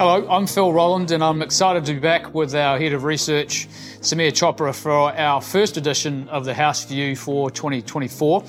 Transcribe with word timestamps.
Hello, 0.00 0.26
I'm 0.30 0.46
Phil 0.46 0.72
Rowland, 0.72 1.10
and 1.10 1.22
I'm 1.22 1.42
excited 1.42 1.84
to 1.84 1.92
be 1.92 1.98
back 1.98 2.32
with 2.32 2.54
our 2.54 2.78
head 2.78 2.94
of 2.94 3.04
research, 3.04 3.68
Sameer 4.00 4.30
Chopra, 4.30 4.74
for 4.74 5.12
our 5.12 5.42
first 5.42 5.76
edition 5.76 6.26
of 6.30 6.46
the 6.46 6.54
House 6.54 6.86
View 6.86 7.14
for 7.14 7.50
2024. 7.50 8.42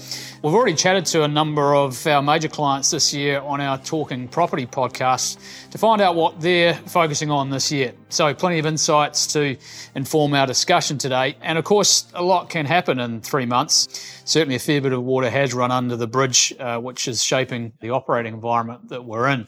We've 0.44 0.54
already 0.54 0.76
chatted 0.76 1.06
to 1.08 1.24
a 1.24 1.28
number 1.28 1.76
of 1.76 2.08
our 2.08 2.22
major 2.22 2.48
clients 2.48 2.92
this 2.92 3.14
year 3.14 3.42
on 3.42 3.60
our 3.60 3.78
Talking 3.80 4.30
Property 4.30 4.66
podcast 4.66 5.40
to 5.72 5.78
find 5.78 6.00
out 6.00 6.16
what 6.16 6.40
they're 6.40 6.74
focusing 6.74 7.30
on 7.30 7.50
this 7.50 7.70
year. 7.70 7.92
So, 8.12 8.34
plenty 8.34 8.60
of 8.60 8.66
insights 8.66 9.26
to 9.28 9.56
inform 9.96 10.34
our 10.34 10.46
discussion 10.46 10.98
today. 10.98 11.38
And 11.42 11.58
of 11.58 11.64
course, 11.64 12.12
a 12.14 12.22
lot 12.22 12.50
can 12.50 12.66
happen 12.66 13.00
in 13.00 13.22
three 13.22 13.46
months. 13.46 13.88
Certainly, 14.26 14.56
a 14.56 14.60
fair 14.60 14.82
bit 14.82 14.92
of 14.92 15.02
water 15.02 15.30
has 15.30 15.54
run 15.54 15.72
under 15.72 15.96
the 15.96 16.08
bridge, 16.08 16.54
uh, 16.60 16.78
which 16.80 17.08
is 17.08 17.24
shaping 17.24 17.72
the 17.80 17.92
operating 17.92 18.34
environment 18.34 18.90
that 18.90 19.06
we're 19.06 19.30
in. 19.30 19.48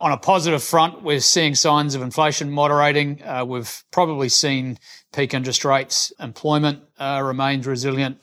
On 0.00 0.10
a 0.10 0.16
positive 0.16 0.62
front, 0.62 1.02
we're 1.02 1.20
seeing 1.20 1.54
signs 1.54 1.94
of 1.94 2.00
inflation 2.00 2.50
moderating. 2.50 3.22
Uh, 3.22 3.44
we've 3.44 3.84
probably 3.90 4.30
seen 4.30 4.78
peak 5.12 5.34
interest 5.34 5.64
rates, 5.64 6.10
employment 6.18 6.82
uh, 6.98 7.20
remains 7.22 7.66
resilient, 7.66 8.18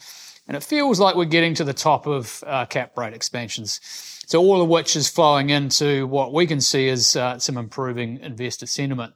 and 0.48 0.58
it 0.58 0.64
feels 0.64 1.00
like 1.00 1.16
we're 1.16 1.26
getting 1.26 1.54
to 1.54 1.64
the 1.64 1.74
top 1.74 2.08
of 2.08 2.44
uh, 2.48 2.66
cap 2.66 2.98
rate 2.98 3.14
expansions. 3.14 3.80
So 4.28 4.40
all 4.40 4.62
of 4.62 4.68
which 4.68 4.96
is 4.96 5.08
flowing 5.08 5.52
into 5.52 6.08
what 6.08 6.34
we 6.34 6.48
can 6.48 6.60
see 6.60 6.90
as 6.90 7.16
uh, 7.16 7.38
some 7.38 7.58
improving 7.58 8.20
investor 8.22 8.66
sentiment. 8.66 9.14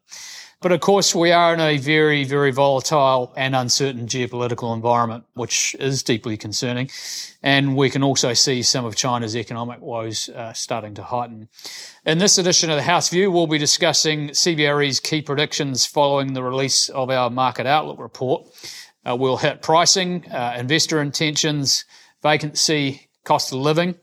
But 0.61 0.73
of 0.73 0.81
course, 0.81 1.15
we 1.15 1.31
are 1.31 1.53
in 1.53 1.61
a 1.61 1.77
very, 1.77 2.25
very 2.25 2.51
volatile 2.51 3.31
and 3.37 3.55
uncertain 3.55 4.07
geopolitical 4.07 4.75
environment, 4.75 5.23
which 5.33 5.73
is 5.79 6.03
deeply 6.03 6.35
concerning. 6.35 6.89
And 7.41 7.77
we 7.77 7.89
can 7.89 8.03
also 8.03 8.33
see 8.33 8.61
some 8.61 8.83
of 8.83 8.97
China's 8.97 9.38
economic 9.38 9.79
woes 9.79 10.27
uh, 10.27 10.51
starting 10.51 10.95
to 10.95 11.03
heighten. 11.03 11.47
In 12.05 12.17
this 12.17 12.38
edition 12.38 12.69
of 12.69 12.75
the 12.75 12.81
House 12.81 13.09
View, 13.09 13.31
we'll 13.31 13.47
be 13.47 13.57
discussing 13.57 14.31
CBRE's 14.31 14.99
key 14.99 15.21
predictions 15.21 15.85
following 15.85 16.33
the 16.33 16.43
release 16.43 16.89
of 16.89 17.09
our 17.09 17.29
market 17.29 17.66
outlook 17.66 17.97
report. 17.97 18.49
Uh, 19.07 19.16
we'll 19.16 19.38
hit 19.38 19.61
pricing, 19.61 20.29
uh, 20.29 20.57
investor 20.59 21.01
intentions, 21.01 21.85
vacancy, 22.21 23.07
cost 23.23 23.53
of 23.53 23.59
living. 23.59 23.95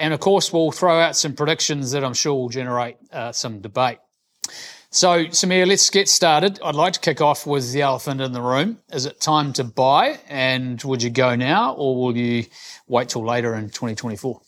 And 0.00 0.12
of 0.12 0.18
course, 0.18 0.52
we'll 0.52 0.72
throw 0.72 0.98
out 0.98 1.14
some 1.14 1.36
predictions 1.36 1.92
that 1.92 2.02
I'm 2.02 2.14
sure 2.14 2.34
will 2.34 2.48
generate 2.48 2.96
uh, 3.12 3.30
some 3.30 3.60
debate. 3.60 3.98
So, 4.94 5.24
Sameer, 5.24 5.66
let's 5.66 5.88
get 5.88 6.06
started. 6.06 6.60
I'd 6.62 6.74
like 6.74 6.92
to 6.92 7.00
kick 7.00 7.22
off 7.22 7.46
with 7.46 7.72
the 7.72 7.80
elephant 7.80 8.20
in 8.20 8.32
the 8.32 8.42
room. 8.42 8.76
Is 8.92 9.06
it 9.06 9.22
time 9.22 9.54
to 9.54 9.64
buy? 9.64 10.20
And 10.28 10.82
would 10.82 11.02
you 11.02 11.08
go 11.08 11.34
now 11.34 11.72
or 11.72 11.96
will 11.96 12.14
you 12.14 12.44
wait 12.88 13.08
till 13.08 13.24
later 13.24 13.54
in 13.54 13.70
2024? 13.70 14.42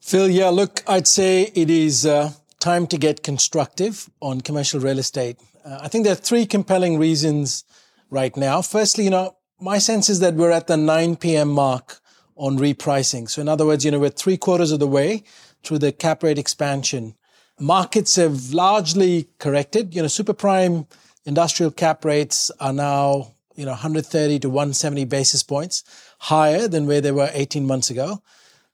Phil, 0.00 0.30
yeah, 0.30 0.48
look, 0.48 0.82
I'd 0.86 1.06
say 1.06 1.52
it 1.54 1.68
is 1.68 2.06
uh, 2.06 2.32
time 2.60 2.86
to 2.86 2.96
get 2.96 3.22
constructive 3.22 4.08
on 4.22 4.40
commercial 4.40 4.80
real 4.80 4.98
estate. 4.98 5.36
Uh, 5.62 5.80
I 5.82 5.88
think 5.88 6.04
there 6.04 6.14
are 6.14 6.16
three 6.16 6.46
compelling 6.46 6.98
reasons 6.98 7.64
right 8.08 8.34
now. 8.38 8.62
Firstly, 8.62 9.04
you 9.04 9.10
know, 9.10 9.36
my 9.60 9.76
sense 9.76 10.08
is 10.08 10.20
that 10.20 10.32
we're 10.32 10.50
at 10.50 10.66
the 10.66 10.78
9 10.78 11.16
p.m. 11.16 11.50
mark 11.50 12.00
on 12.36 12.56
repricing. 12.56 13.28
So, 13.28 13.42
in 13.42 13.50
other 13.50 13.66
words, 13.66 13.84
you 13.84 13.90
know, 13.90 13.98
we're 13.98 14.08
three 14.08 14.38
quarters 14.38 14.72
of 14.72 14.78
the 14.78 14.88
way 14.88 15.24
through 15.62 15.80
the 15.80 15.92
cap 15.92 16.22
rate 16.22 16.38
expansion 16.38 17.16
markets 17.60 18.16
have 18.16 18.52
largely 18.52 19.28
corrected. 19.38 19.94
You 19.94 20.02
know, 20.02 20.08
super 20.08 20.32
prime 20.32 20.86
industrial 21.24 21.70
cap 21.70 22.04
rates 22.04 22.50
are 22.60 22.72
now, 22.72 23.34
you 23.54 23.64
know, 23.64 23.72
130 23.72 24.38
to 24.40 24.48
170 24.48 25.04
basis 25.04 25.42
points 25.42 25.84
higher 26.20 26.68
than 26.68 26.86
where 26.86 27.00
they 27.00 27.12
were 27.12 27.30
18 27.32 27.66
months 27.66 27.90
ago. 27.90 28.22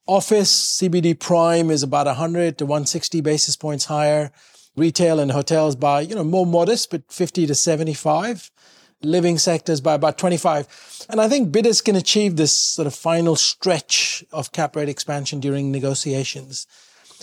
Office 0.06 0.78
CBD 0.78 1.18
prime 1.18 1.70
is 1.70 1.82
about 1.82 2.06
100 2.06 2.58
to 2.58 2.66
160 2.66 3.20
basis 3.22 3.56
points 3.56 3.86
higher. 3.86 4.30
Retail 4.76 5.20
and 5.20 5.30
hotels 5.30 5.76
by, 5.76 6.00
you 6.00 6.14
know, 6.14 6.24
more 6.24 6.44
modest, 6.46 6.90
but 6.90 7.10
50 7.10 7.46
to 7.46 7.54
75. 7.54 8.50
Living 9.02 9.38
sectors 9.38 9.80
by 9.80 9.94
about 9.94 10.18
25. 10.18 11.06
And 11.08 11.20
I 11.20 11.28
think 11.28 11.52
bidders 11.52 11.80
can 11.80 11.94
achieve 11.94 12.36
this 12.36 12.58
sort 12.58 12.86
of 12.86 12.94
final 12.94 13.36
stretch 13.36 14.24
of 14.32 14.52
cap 14.52 14.76
rate 14.76 14.88
expansion 14.88 15.40
during 15.40 15.70
negotiations. 15.70 16.66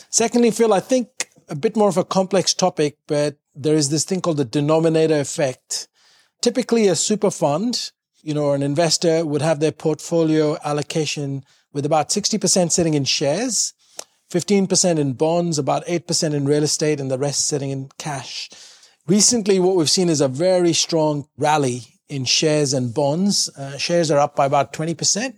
Secondly, 0.09 0.51
Phil, 0.51 0.73
I 0.73 0.79
think 0.79 1.20
a 1.51 1.55
bit 1.55 1.75
more 1.75 1.89
of 1.89 1.97
a 1.97 2.05
complex 2.05 2.53
topic, 2.53 2.97
but 3.07 3.35
there 3.53 3.75
is 3.75 3.89
this 3.89 4.05
thing 4.05 4.21
called 4.21 4.37
the 4.37 4.45
denominator 4.45 5.19
effect. 5.19 5.89
Typically, 6.41 6.87
a 6.87 6.95
super 6.95 7.29
fund, 7.29 7.91
you 8.23 8.33
know, 8.33 8.45
or 8.45 8.55
an 8.55 8.63
investor 8.63 9.25
would 9.25 9.41
have 9.41 9.59
their 9.59 9.73
portfolio 9.73 10.57
allocation 10.63 11.43
with 11.73 11.85
about 11.85 12.09
60% 12.09 12.71
sitting 12.71 12.93
in 12.93 13.03
shares, 13.03 13.73
15% 14.31 14.97
in 14.97 15.13
bonds, 15.13 15.59
about 15.59 15.85
8% 15.85 16.33
in 16.33 16.45
real 16.45 16.63
estate, 16.63 17.01
and 17.01 17.11
the 17.11 17.17
rest 17.17 17.47
sitting 17.47 17.69
in 17.69 17.89
cash. 17.97 18.49
Recently, 19.05 19.59
what 19.59 19.75
we've 19.75 19.89
seen 19.89 20.07
is 20.07 20.21
a 20.21 20.29
very 20.29 20.71
strong 20.71 21.27
rally 21.37 21.81
in 22.07 22.23
shares 22.23 22.73
and 22.73 22.93
bonds. 22.93 23.49
Uh, 23.57 23.77
shares 23.77 24.09
are 24.09 24.19
up 24.19 24.37
by 24.37 24.45
about 24.45 24.71
20%. 24.71 25.37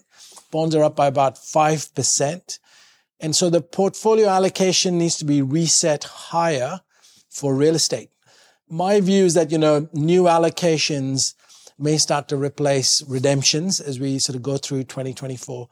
Bonds 0.52 0.76
are 0.76 0.84
up 0.84 0.96
by 0.96 1.08
about 1.08 1.36
5%. 1.36 2.60
And 3.24 3.34
so 3.34 3.50
the 3.50 3.62
portfolio 3.62 4.28
allocation 4.28 4.98
needs 4.98 5.16
to 5.16 5.24
be 5.24 5.42
reset 5.42 6.04
higher 6.04 6.82
for 7.30 7.56
real 7.56 7.74
estate. 7.74 8.10
My 8.70 9.00
view 9.00 9.24
is 9.24 9.34
that, 9.36 9.50
you 9.50 9.58
know, 9.58 9.88
new 9.94 10.24
allocations 10.24 11.34
may 11.80 11.98
start 11.98 12.28
to 12.28 12.36
replace 12.36 13.02
redemptions 13.08 13.80
as 13.80 13.98
we 13.98 14.20
sort 14.20 14.36
of 14.36 14.44
go 14.44 14.58
through 14.58 14.84
2024. 14.84 15.70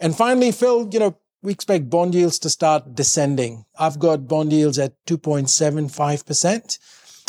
And 0.00 0.16
finally, 0.16 0.50
Phil, 0.50 0.90
you 0.92 0.98
know, 0.98 1.16
we 1.42 1.52
expect 1.52 1.88
bond 1.88 2.12
yields 2.12 2.40
to 2.40 2.50
start 2.50 2.96
descending. 2.96 3.66
I've 3.78 4.00
got 4.00 4.26
bond 4.26 4.52
yields 4.52 4.76
at 4.80 4.94
2.75% 5.06 6.78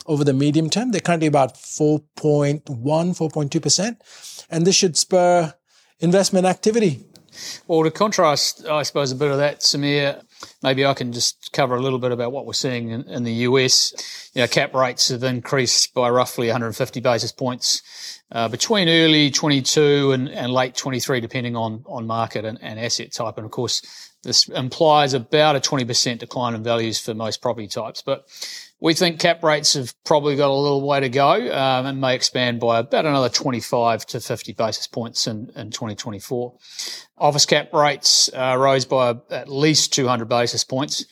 over 0.07 0.23
the 0.23 0.33
medium 0.33 0.71
term. 0.71 0.91
They're 0.91 1.01
currently 1.01 1.27
about 1.27 1.53
4.1, 1.53 2.63
4.2%. 2.65 4.47
And 4.49 4.65
this 4.65 4.75
should 4.75 4.97
spur 4.97 5.53
investment 5.99 6.47
activity 6.47 7.05
well, 7.67 7.83
to 7.83 7.91
contrast, 7.91 8.65
I 8.67 8.83
suppose, 8.83 9.11
a 9.11 9.15
bit 9.15 9.31
of 9.31 9.37
that, 9.37 9.61
Sameer, 9.61 10.23
maybe 10.63 10.85
I 10.85 10.93
can 10.93 11.11
just 11.11 11.51
cover 11.51 11.75
a 11.75 11.81
little 11.81 11.99
bit 11.99 12.11
about 12.11 12.31
what 12.31 12.45
we're 12.45 12.53
seeing 12.53 12.89
in, 12.89 13.03
in 13.09 13.23
the 13.23 13.31
US. 13.31 14.31
You 14.33 14.41
know, 14.41 14.47
cap 14.47 14.73
rates 14.73 15.09
have 15.09 15.23
increased 15.23 15.93
by 15.93 16.09
roughly 16.09 16.47
150 16.47 16.99
basis 16.99 17.31
points 17.31 18.21
uh, 18.31 18.47
between 18.47 18.87
early 18.89 19.31
22 19.31 20.11
and, 20.11 20.29
and 20.29 20.51
late 20.51 20.75
23, 20.75 21.19
depending 21.19 21.55
on, 21.55 21.83
on 21.87 22.07
market 22.07 22.45
and, 22.45 22.57
and 22.61 22.79
asset 22.79 23.11
type. 23.11 23.37
And 23.37 23.45
of 23.45 23.51
course, 23.51 24.11
this 24.23 24.47
implies 24.49 25.13
about 25.13 25.55
a 25.55 25.59
20% 25.59 26.19
decline 26.19 26.53
in 26.53 26.63
values 26.63 26.99
for 26.99 27.13
most 27.13 27.41
property 27.41 27.67
types. 27.67 28.01
But 28.01 28.25
we 28.81 28.95
think 28.95 29.19
cap 29.19 29.43
rates 29.43 29.75
have 29.75 29.93
probably 30.03 30.35
got 30.35 30.49
a 30.49 30.53
little 30.53 30.85
way 30.85 30.99
to 30.99 31.07
go 31.07 31.33
um, 31.33 31.85
and 31.85 32.01
may 32.01 32.15
expand 32.15 32.59
by 32.59 32.79
about 32.79 33.05
another 33.05 33.29
25 33.29 34.07
to 34.07 34.19
50 34.19 34.53
basis 34.53 34.87
points 34.87 35.27
in, 35.27 35.51
in 35.55 35.69
2024. 35.69 36.57
Office 37.19 37.45
cap 37.45 37.71
rates 37.73 38.29
uh, 38.33 38.57
rose 38.59 38.85
by 38.85 39.15
at 39.29 39.47
least 39.47 39.93
200 39.93 40.27
basis 40.27 40.63
points. 40.63 41.05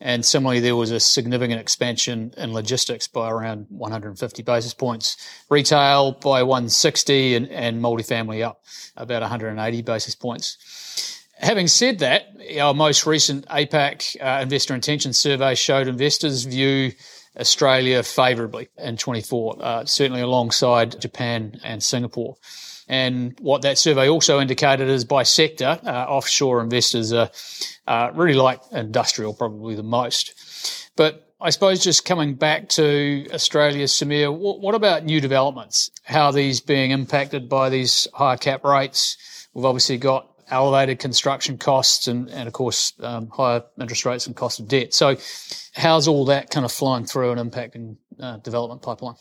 And 0.00 0.24
similarly, 0.24 0.58
there 0.58 0.74
was 0.74 0.90
a 0.90 0.98
significant 0.98 1.60
expansion 1.60 2.34
in 2.36 2.52
logistics 2.52 3.06
by 3.06 3.30
around 3.30 3.66
150 3.68 4.42
basis 4.42 4.74
points, 4.74 5.16
retail 5.48 6.10
by 6.10 6.42
160, 6.42 7.36
and, 7.36 7.48
and 7.50 7.80
multifamily 7.80 8.44
up 8.44 8.64
about 8.96 9.22
180 9.22 9.82
basis 9.82 10.16
points. 10.16 11.21
Having 11.42 11.66
said 11.68 11.98
that, 11.98 12.28
our 12.60 12.72
most 12.72 13.04
recent 13.04 13.46
APAC 13.48 14.16
uh, 14.20 14.42
investor 14.42 14.74
intention 14.74 15.12
survey 15.12 15.56
showed 15.56 15.88
investors 15.88 16.44
view 16.44 16.92
Australia 17.36 18.02
favourably 18.04 18.68
in 18.78 18.96
24, 18.96 19.56
uh, 19.60 19.84
certainly 19.84 20.20
alongside 20.20 21.00
Japan 21.00 21.58
and 21.64 21.82
Singapore. 21.82 22.36
And 22.88 23.36
what 23.40 23.62
that 23.62 23.76
survey 23.76 24.08
also 24.08 24.38
indicated 24.38 24.88
is 24.88 25.04
by 25.04 25.24
sector, 25.24 25.80
uh, 25.84 25.88
offshore 25.88 26.60
investors 26.60 27.12
are 27.12 27.30
uh, 27.88 28.10
really 28.14 28.34
like 28.34 28.60
industrial 28.70 29.34
probably 29.34 29.74
the 29.74 29.82
most. 29.82 30.90
But 30.94 31.34
I 31.40 31.50
suppose 31.50 31.82
just 31.82 32.04
coming 32.04 32.34
back 32.34 32.68
to 32.70 33.26
Australia, 33.32 33.86
Sameer, 33.86 34.32
what, 34.32 34.60
what 34.60 34.76
about 34.76 35.04
new 35.04 35.20
developments? 35.20 35.90
How 36.04 36.26
are 36.26 36.32
these 36.32 36.60
being 36.60 36.92
impacted 36.92 37.48
by 37.48 37.68
these 37.68 38.06
higher 38.14 38.36
cap 38.36 38.62
rates? 38.62 39.48
We've 39.54 39.64
obviously 39.64 39.98
got 39.98 40.31
elevated 40.50 40.98
construction 40.98 41.58
costs 41.58 42.08
and, 42.08 42.28
and 42.30 42.46
of 42.46 42.52
course, 42.52 42.92
um, 43.00 43.28
higher 43.28 43.62
interest 43.80 44.04
rates 44.04 44.26
and 44.26 44.36
cost 44.36 44.60
of 44.60 44.68
debt. 44.68 44.94
So, 44.94 45.16
how's 45.74 46.08
all 46.08 46.24
that 46.26 46.50
kind 46.50 46.64
of 46.64 46.72
flowing 46.72 47.04
through 47.04 47.32
and 47.32 47.52
impacting 47.52 47.96
uh, 48.20 48.38
development 48.38 48.82
pipeline? 48.82 49.16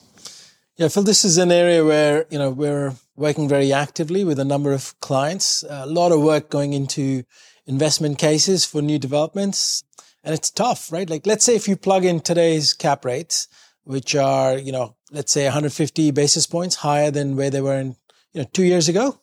Yeah, 0.77 0.88
Phil, 0.88 1.03
this 1.03 1.23
is 1.23 1.38
an 1.38 1.51
area 1.51 1.85
where 1.85 2.25
you 2.29 2.39
know 2.39 2.50
we're 2.50 2.94
working 3.15 3.47
very 3.47 3.71
actively 3.71 4.23
with 4.23 4.39
a 4.39 4.45
number 4.45 4.73
of 4.73 5.00
clients. 5.00 5.63
A 5.69 5.85
lot 5.85 6.12
of 6.12 6.21
work 6.21 6.50
going 6.50 6.73
into 6.73 7.23
investment 7.68 8.18
cases 8.18 8.65
for 8.65 8.81
new 8.81 8.97
developments, 8.97 9.83
and 10.23 10.33
it's 10.33 10.50
tough, 10.50 10.91
right? 10.91 11.09
Like, 11.09 11.27
let's 11.27 11.45
say 11.45 11.56
if 11.56 11.68
you 11.68 11.75
plug 11.75 12.03
in 12.03 12.19
today's 12.19 12.73
cap 12.73 13.06
rates, 13.06 13.47
which 13.83 14.15
are 14.15 14.57
you 14.57 14.71
know, 14.71 14.95
let's 15.12 15.31
say 15.31 15.44
150 15.44 16.12
basis 16.12 16.47
points 16.47 16.77
higher 16.77 17.12
than 17.12 17.35
where 17.35 17.50
they 17.50 17.62
were 17.62 17.77
in 17.77 17.95
you 18.33 18.41
know 18.41 18.47
two 18.51 18.63
years 18.63 18.89
ago 18.89 19.20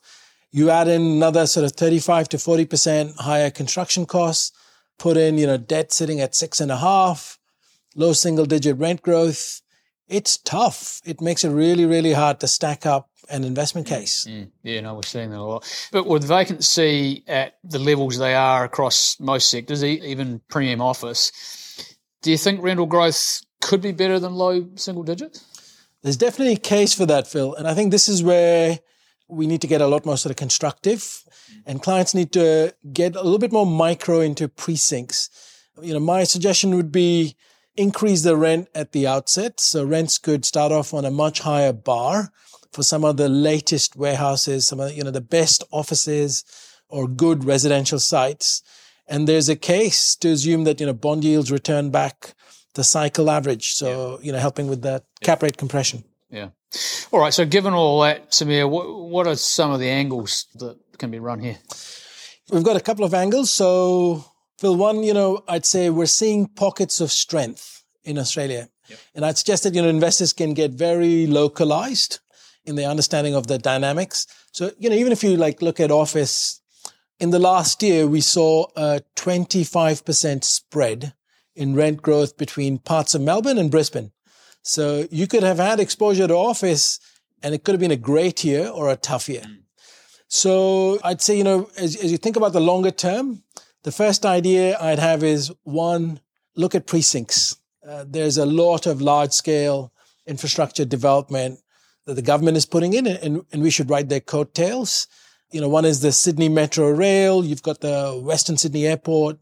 you 0.51 0.71
add 0.71 0.89
in 0.89 1.03
another 1.03 1.47
sort 1.47 1.65
of 1.65 1.73
35 1.73 2.29
to 2.31 2.37
40% 2.37 3.17
higher 3.17 3.51
construction 3.51 4.07
costs, 4.07 4.53
put 4.99 5.17
in, 5.17 5.39
you 5.39 5.47
know, 5.47 5.57
debt 5.57 5.93
sitting 5.93 6.21
at 6.21 6.35
six 6.35 6.61
and 6.61 6.71
a 6.71 6.77
half, 6.77 7.39
low 7.95 8.13
single 8.13 8.47
digit 8.47 8.77
rent 8.79 9.03
growth, 9.03 9.61
it's 10.09 10.39
tough. 10.39 11.01
It 11.05 11.21
makes 11.21 11.45
it 11.45 11.51
really, 11.51 11.85
really 11.85 12.13
hard 12.13 12.41
to 12.41 12.49
stack 12.49 12.87
up 12.87 13.11
an 13.31 13.45
investment 13.45 13.87
case. 13.87 14.27
Mm, 14.27 14.51
yeah, 14.63 14.81
no, 14.81 14.95
we're 14.95 15.03
seeing 15.03 15.31
that 15.31 15.39
a 15.39 15.43
lot. 15.43 15.89
But 15.93 16.07
with 16.07 16.25
vacancy 16.25 17.25
at 17.29 17.59
the 17.63 17.79
levels 17.79 18.17
they 18.19 18.35
are 18.35 18.65
across 18.65 19.21
most 19.21 19.51
sectors, 19.51 19.85
even 19.85 20.41
premium 20.49 20.81
office, 20.81 21.31
do 22.23 22.31
you 22.31 22.39
think 22.39 22.63
rental 22.63 22.87
growth 22.87 23.43
could 23.61 23.83
be 23.83 23.93
better 23.93 24.19
than 24.19 24.33
low 24.33 24.67
single 24.77 25.03
digits? 25.03 25.45
There's 26.03 26.17
definitely 26.17 26.55
a 26.55 26.59
case 26.59 26.95
for 26.95 27.07
that, 27.07 27.27
Phil. 27.27 27.55
And 27.55 27.69
I 27.69 27.75
think 27.75 27.91
this 27.91 28.09
is 28.09 28.23
where 28.23 28.79
we 29.29 29.47
need 29.47 29.61
to 29.61 29.67
get 29.67 29.81
a 29.81 29.87
lot 29.87 30.07
more 30.07 30.17
sort 30.17 30.31
of 30.31 30.37
constructive 30.37 31.23
and 31.67 31.83
clients 31.83 32.15
need 32.15 32.33
to 32.33 32.75
get 32.93 33.15
a 33.15 33.23
little 33.23 33.39
bit 33.39 33.53
more 33.53 33.67
micro 33.67 34.21
into 34.21 34.49
precincts. 34.49 35.29
You 35.81 35.93
know, 35.93 36.01
my 36.01 36.25
suggestion 36.25 36.75
would 36.75 36.91
be 36.91 37.37
increase 37.77 38.23
the 38.23 38.37
rent 38.37 38.69
at 38.75 38.93
the 38.93 39.07
outset. 39.07 39.61
So 39.61 39.85
rents 39.85 40.19
could 40.19 40.45
start 40.45 40.73
off 40.73 40.93
on 40.93 41.05
a 41.05 41.11
much 41.11 41.41
higher 41.41 41.73
bar 41.73 42.33
for 42.73 42.83
some 42.83 43.05
of 43.05 43.17
the 43.17 43.29
latest 43.29 43.97
warehouses, 43.97 44.67
some 44.67 44.81
of, 44.81 44.93
you 44.93 45.05
know, 45.05 45.11
the 45.11 45.21
best 45.21 45.63
offices 45.71 46.45
or 46.89 47.07
good 47.07 47.45
residential 47.45 47.99
sites. 47.99 48.63
And 49.07 49.27
there's 49.27 49.49
a 49.49 49.57
case 49.57 50.17
to 50.17 50.29
assume 50.29 50.65
that, 50.65 50.81
you 50.81 50.87
know, 50.87 50.93
bond 50.93 51.25
yields 51.25 51.53
return 51.53 51.91
back 51.91 52.35
the 52.75 52.85
cycle 52.85 53.31
average. 53.31 53.73
So, 53.75 54.19
yeah. 54.21 54.27
you 54.27 54.33
know, 54.33 54.39
helping 54.39 54.69
with 54.69 54.83
that 54.83 55.05
cap 55.23 55.43
rate 55.43 55.57
compression. 55.57 56.05
Yeah. 56.31 56.51
All 57.11 57.21
right. 57.21 57.33
So 57.33 57.47
given 57.47 57.73
all 57.73 58.03
that, 58.03 58.31
Sameer, 58.31 58.69
what, 58.69 58.89
what 58.89 59.27
are 59.27 59.37
some 59.37 59.71
of 59.71 59.81
the 59.81 59.89
angles 59.89 60.47
that 60.57 60.77
can 60.99 61.11
be 61.11 61.19
run 61.19 61.41
here? 61.41 61.59
We've 62.51 62.65
got 62.65 62.77
a 62.77 62.81
couple 62.81 63.05
of 63.05 63.15
angles. 63.15 63.51
So 63.51 64.25
Phil, 64.59 64.77
one, 64.77 65.03
you 65.03 65.15
know, 65.15 65.43
I'd 65.49 65.65
say 65.65 65.91
we're 65.91 66.07
seeing 66.07 66.47
pockets 66.47 67.01
of 67.01 67.13
strength 67.13 67.85
in 68.05 68.19
Australia. 68.19 68.69
Yep. 68.89 68.99
And 69.15 69.25
I'd 69.25 69.39
suggest 69.39 69.63
that, 69.63 69.75
you 69.75 69.83
know, 69.83 69.89
investors 69.89 70.33
can 70.33 70.55
get 70.55 70.73
very 70.73 71.27
localized 71.27 72.21
in 72.65 72.77
their 72.77 72.89
understanding 72.89 73.35
of 73.35 73.47
the 73.47 73.59
dynamics. 73.59 74.27
So, 74.53 74.73
you 74.79 74.91
know, 74.91 74.97
even 74.97 75.13
if 75.13 75.23
you 75.23 75.37
like 75.37 75.63
look 75.63 75.81
at 75.81 75.91
office, 75.91 76.61
in 77.21 77.31
the 77.31 77.39
last 77.39 77.83
year, 77.83 78.07
we 78.07 78.21
saw 78.21 78.67
a 78.77 79.01
25% 79.17 80.45
spread 80.45 81.15
in 81.57 81.75
rent 81.75 82.01
growth 82.03 82.37
between 82.37 82.79
parts 82.79 83.15
of 83.15 83.21
Melbourne 83.21 83.59
and 83.59 83.71
Brisbane. 83.71 84.13
So 84.69 85.09
you 85.11 85.27
could 85.27 85.45
have 85.45 85.57
had 85.57 85.81
exposure 85.81 86.29
to 86.29 86.35
office 86.35 87.01
and 87.43 87.55
it 87.55 87.65
could 87.65 87.73
have 87.73 87.81
been 87.81 87.91
a 87.91 87.97
great 87.97 88.45
year 88.45 88.69
or 88.69 88.91
a 88.91 88.97
tough 88.97 89.27
year. 89.27 89.41
Mm. 89.41 89.63
So 90.29 90.99
I'd 91.03 91.23
say, 91.23 91.39
you 91.39 91.45
know, 91.45 91.71
as, 91.79 91.97
as 91.97 92.13
you 92.13 92.19
think 92.19 92.37
about 92.37 92.53
the 92.53 92.61
longer 92.61 92.91
term, 92.91 93.43
the 93.85 93.93
first 93.93 94.27
idea 94.27 94.77
I'd 94.79 94.99
have 94.99 95.25
is 95.25 95.51
one, 95.63 96.21
look 96.55 96.75
at 96.75 96.87
precincts. 96.87 97.57
Uh, 97.89 98.05
there's 98.07 98.37
a 98.37 98.45
lot 98.45 98.85
of 98.85 99.01
large 99.01 99.33
scale 99.33 99.91
infrastructure 100.27 100.85
development 100.85 101.61
that 102.05 102.15
the 102.15 102.23
government 102.23 102.59
is 102.59 102.67
putting 102.67 102.93
in, 102.93 103.07
and, 103.07 103.47
and 103.51 103.63
we 103.63 103.71
should 103.71 103.89
ride 103.89 104.11
their 104.11 104.21
coattails. 104.21 105.07
You 105.51 105.63
know, 105.63 105.69
one 105.71 105.87
is 105.87 106.03
the 106.03 106.13
Sydney 106.13 106.51
Metro 106.51 106.91
Rail. 106.91 107.43
You've 107.43 107.63
got 107.63 107.81
the 107.81 108.21
Western 108.23 108.59
Sydney 108.59 108.87
Airport, 108.87 109.39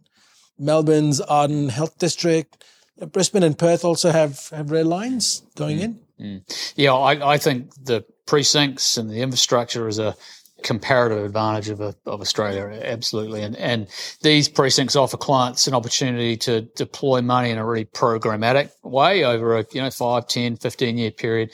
Melbourne's 0.56 1.20
Arden 1.20 1.69
Health 1.69 1.99
District. 1.99 2.62
Brisbane 2.98 3.43
and 3.43 3.58
Perth 3.58 3.84
also 3.84 4.10
have, 4.10 4.48
have 4.50 4.70
rail 4.70 4.87
lines 4.87 5.43
going 5.54 5.78
mm, 5.78 5.82
in. 5.82 6.00
Mm. 6.20 6.72
Yeah, 6.76 6.94
I, 6.94 7.34
I 7.34 7.38
think 7.38 7.72
the 7.84 8.04
precincts 8.25 8.96
and 8.96 9.10
the 9.10 9.20
infrastructure 9.20 9.87
is 9.87 9.98
a 9.98 10.16
comparative 10.62 11.25
advantage 11.25 11.69
of, 11.69 11.81
a, 11.81 11.94
of 12.06 12.20
Australia, 12.20 12.81
absolutely. 12.82 13.43
And, 13.43 13.56
and 13.56 13.87
these 14.22 14.48
precincts 14.48 14.96
offer 14.96 15.16
clients 15.16 15.66
an 15.66 15.75
opportunity 15.75 16.37
to 16.38 16.62
deploy 16.62 17.20
money 17.20 17.50
in 17.50 17.58
a 17.58 17.64
really 17.64 17.84
programmatic 17.84 18.70
way 18.82 19.25
over 19.25 19.58
a, 19.58 19.66
you 19.72 19.82
know, 19.82 19.90
5, 19.90 20.26
10, 20.26 20.56
15 20.56 20.98
year 20.98 21.10
period. 21.10 21.52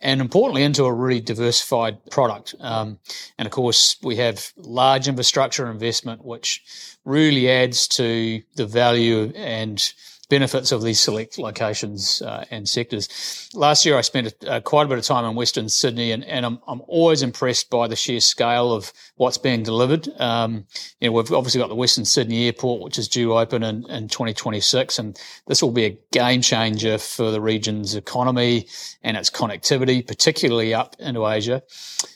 And 0.00 0.20
importantly, 0.20 0.64
into 0.64 0.84
a 0.84 0.92
really 0.92 1.20
diversified 1.20 2.04
product. 2.10 2.56
Um, 2.58 2.98
and 3.38 3.46
of 3.46 3.52
course, 3.52 3.96
we 4.02 4.16
have 4.16 4.52
large 4.56 5.06
infrastructure 5.06 5.70
investment, 5.70 6.24
which 6.24 6.98
really 7.04 7.48
adds 7.48 7.86
to 7.88 8.42
the 8.56 8.66
value 8.66 9.32
and 9.36 9.92
benefits 10.32 10.72
of 10.72 10.82
these 10.82 10.98
select 10.98 11.36
locations 11.36 12.22
uh, 12.22 12.42
and 12.50 12.66
sectors. 12.66 13.50
Last 13.52 13.84
year, 13.84 13.98
I 13.98 14.00
spent 14.00 14.32
uh, 14.46 14.62
quite 14.62 14.86
a 14.86 14.88
bit 14.88 14.96
of 14.96 15.04
time 15.04 15.26
in 15.26 15.36
Western 15.36 15.68
Sydney, 15.68 16.10
and, 16.10 16.24
and 16.24 16.46
I'm, 16.46 16.58
I'm 16.66 16.80
always 16.86 17.22
impressed 17.22 17.68
by 17.68 17.86
the 17.86 17.96
sheer 17.96 18.18
scale 18.18 18.72
of 18.72 18.94
what's 19.16 19.36
being 19.36 19.62
delivered. 19.62 20.08
Um, 20.18 20.64
you 21.00 21.10
know, 21.10 21.12
we've 21.12 21.30
obviously 21.34 21.60
got 21.60 21.68
the 21.68 21.74
Western 21.74 22.06
Sydney 22.06 22.46
Airport, 22.46 22.80
which 22.80 22.96
is 22.96 23.08
due 23.08 23.34
open 23.34 23.62
in, 23.62 23.84
in 23.90 24.08
2026, 24.08 24.98
and 24.98 25.20
this 25.48 25.62
will 25.62 25.70
be 25.70 25.84
a 25.84 25.98
game 26.12 26.40
changer 26.40 26.96
for 26.96 27.30
the 27.30 27.42
region's 27.42 27.94
economy 27.94 28.66
and 29.02 29.18
its 29.18 29.28
connectivity, 29.28 30.06
particularly 30.06 30.72
up 30.72 30.96
into 30.98 31.28
Asia. 31.28 31.62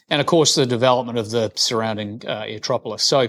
And 0.09 0.23
of 0.23 0.27
course, 0.27 0.55
the 0.55 0.65
development 0.65 1.19
of 1.19 1.33
the 1.33 1.53
surrounding 1.55 2.23
uh, 2.27 2.45
Aerotropolis. 2.45 3.01
So, 3.01 3.29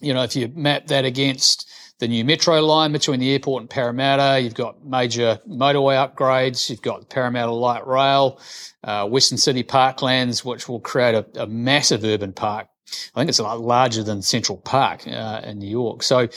you 0.00 0.12
know, 0.12 0.24
if 0.24 0.34
you 0.34 0.48
map 0.56 0.88
that 0.88 1.04
against 1.04 1.70
the 2.04 2.08
new 2.08 2.22
metro 2.22 2.60
line 2.60 2.92
between 2.92 3.18
the 3.18 3.32
airport 3.32 3.62
and 3.62 3.70
Parramatta. 3.70 4.38
You've 4.38 4.52
got 4.52 4.84
major 4.84 5.40
motorway 5.48 5.96
upgrades. 5.96 6.68
You've 6.68 6.82
got 6.82 7.08
Parramatta 7.08 7.50
Light 7.50 7.86
Rail, 7.86 8.38
uh, 8.82 9.08
Western 9.08 9.38
Sydney 9.38 9.64
Parklands, 9.64 10.44
which 10.44 10.68
will 10.68 10.80
create 10.80 11.14
a, 11.14 11.24
a, 11.42 11.46
massive 11.46 12.04
urban 12.04 12.34
park. 12.34 12.68
I 13.14 13.20
think 13.20 13.30
it's 13.30 13.38
a 13.38 13.42
lot 13.42 13.58
larger 13.58 14.02
than 14.02 14.20
Central 14.20 14.58
Park 14.58 15.06
uh, 15.06 15.40
in 15.44 15.60
New 15.60 15.70
York. 15.70 16.02
So 16.02 16.28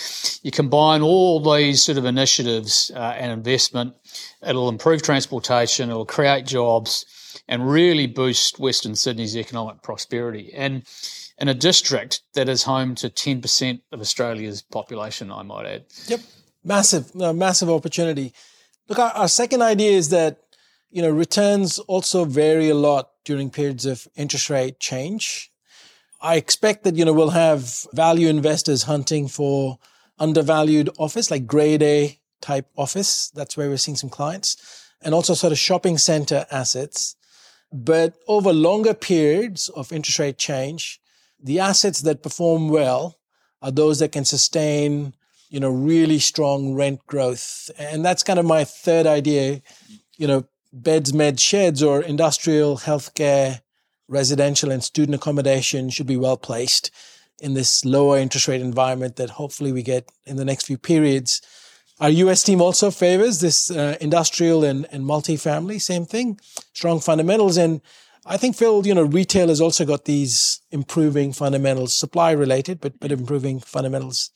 you 0.41 0.51
combine 0.51 1.01
all 1.01 1.41
these 1.41 1.83
sort 1.83 1.97
of 1.97 2.05
initiatives 2.05 2.89
uh, 2.95 3.15
and 3.17 3.33
investment. 3.33 3.93
It'll 4.47 4.69
improve 4.69 5.01
transportation. 5.01 5.89
It'll 5.89 6.05
create 6.05 6.45
jobs 6.45 7.05
and 7.49 7.69
really 7.69 8.07
boost 8.07 8.57
Western 8.57 8.95
Sydney's 8.95 9.35
economic 9.35 9.81
prosperity. 9.81 10.53
And 10.53 10.83
in 11.39 11.47
a 11.47 11.53
district 11.53 12.21
that 12.33 12.49
is 12.49 12.63
home 12.63 12.95
to 12.95 13.09
10% 13.09 13.81
of 13.91 14.01
Australia's 14.01 14.61
population, 14.61 15.31
I 15.31 15.43
might 15.43 15.65
add. 15.65 15.85
Yep. 16.07 16.19
Massive, 16.63 17.15
massive 17.15 17.69
opportunity. 17.69 18.33
Look, 18.89 18.99
our, 18.99 19.11
our 19.11 19.27
second 19.27 19.61
idea 19.61 19.91
is 19.91 20.09
that, 20.09 20.39
you 20.89 21.01
know, 21.01 21.11
returns 21.11 21.79
also 21.79 22.25
vary 22.25 22.69
a 22.69 22.75
lot 22.75 23.11
during 23.23 23.49
periods 23.49 23.85
of 23.85 24.07
interest 24.15 24.49
rate 24.49 24.79
change. 24.79 25.51
I 26.19 26.35
expect 26.35 26.83
that, 26.83 26.95
you 26.95 27.05
know, 27.05 27.13
we'll 27.13 27.29
have 27.29 27.85
value 27.93 28.27
investors 28.27 28.83
hunting 28.83 29.27
for 29.27 29.77
undervalued 30.17 30.89
office, 30.97 31.29
like 31.29 31.45
grade 31.45 31.83
A 31.83 32.19
type 32.41 32.67
office. 32.75 33.29
That's 33.29 33.55
where 33.55 33.69
we're 33.69 33.77
seeing 33.77 33.97
some 33.97 34.09
clients 34.09 34.57
and 35.01 35.13
also 35.13 35.33
sort 35.33 35.53
of 35.53 35.59
shopping 35.59 35.97
center 35.97 36.45
assets. 36.49 37.15
But 37.71 38.15
over 38.27 38.53
longer 38.53 38.93
periods 38.93 39.69
of 39.69 39.91
interest 39.91 40.19
rate 40.19 40.37
change, 40.37 40.99
the 41.39 41.59
assets 41.59 42.01
that 42.01 42.23
perform 42.23 42.69
well 42.69 43.17
are 43.61 43.71
those 43.71 43.99
that 43.99 44.11
can 44.11 44.25
sustain, 44.25 45.13
you 45.49 45.59
know, 45.59 45.69
really 45.69 46.19
strong 46.19 46.73
rent 46.73 47.05
growth. 47.07 47.69
And 47.77 48.03
that's 48.05 48.23
kind 48.23 48.39
of 48.39 48.45
my 48.45 48.63
third 48.63 49.07
idea, 49.07 49.61
you 50.17 50.27
know, 50.27 50.47
beds, 50.73 51.13
med, 51.13 51.39
sheds 51.39 51.81
or 51.81 52.01
industrial, 52.01 52.77
healthcare, 52.77 53.61
residential 54.07 54.71
and 54.71 54.83
student 54.83 55.15
accommodation 55.15 55.89
should 55.89 56.07
be 56.07 56.17
well 56.17 56.37
placed 56.37 56.91
in 57.39 57.53
this 57.53 57.85
lower 57.85 58.17
interest 58.17 58.47
rate 58.47 58.61
environment 58.61 59.15
that 59.17 59.31
hopefully 59.31 59.71
we 59.71 59.83
get 59.83 60.09
in 60.25 60.37
the 60.37 60.45
next 60.45 60.65
few 60.65 60.77
periods. 60.77 61.41
Our 61.99 62.09
US 62.09 62.43
team 62.43 62.61
also 62.61 62.91
favors 62.91 63.41
this 63.41 63.71
uh, 63.71 63.97
industrial 63.99 64.63
and, 64.63 64.87
and 64.91 65.03
multifamily, 65.03 65.81
same 65.81 66.05
thing, 66.05 66.39
strong 66.73 66.99
fundamentals. 66.99 67.57
And 67.57 67.81
I 68.29 68.37
think 68.37 68.55
Phil, 68.57 68.85
you 68.85 68.93
know, 68.93 69.03
retail 69.03 69.47
has 69.47 69.61
also 69.61 69.85
got 69.85 70.05
these 70.05 70.61
improving 70.69 71.31
fundamentals, 71.31 71.93
supply 71.93 72.31
related, 72.31 72.81
but 72.81 72.99
but 72.99 73.11
improving 73.11 73.59
fundamentals. 73.59 74.31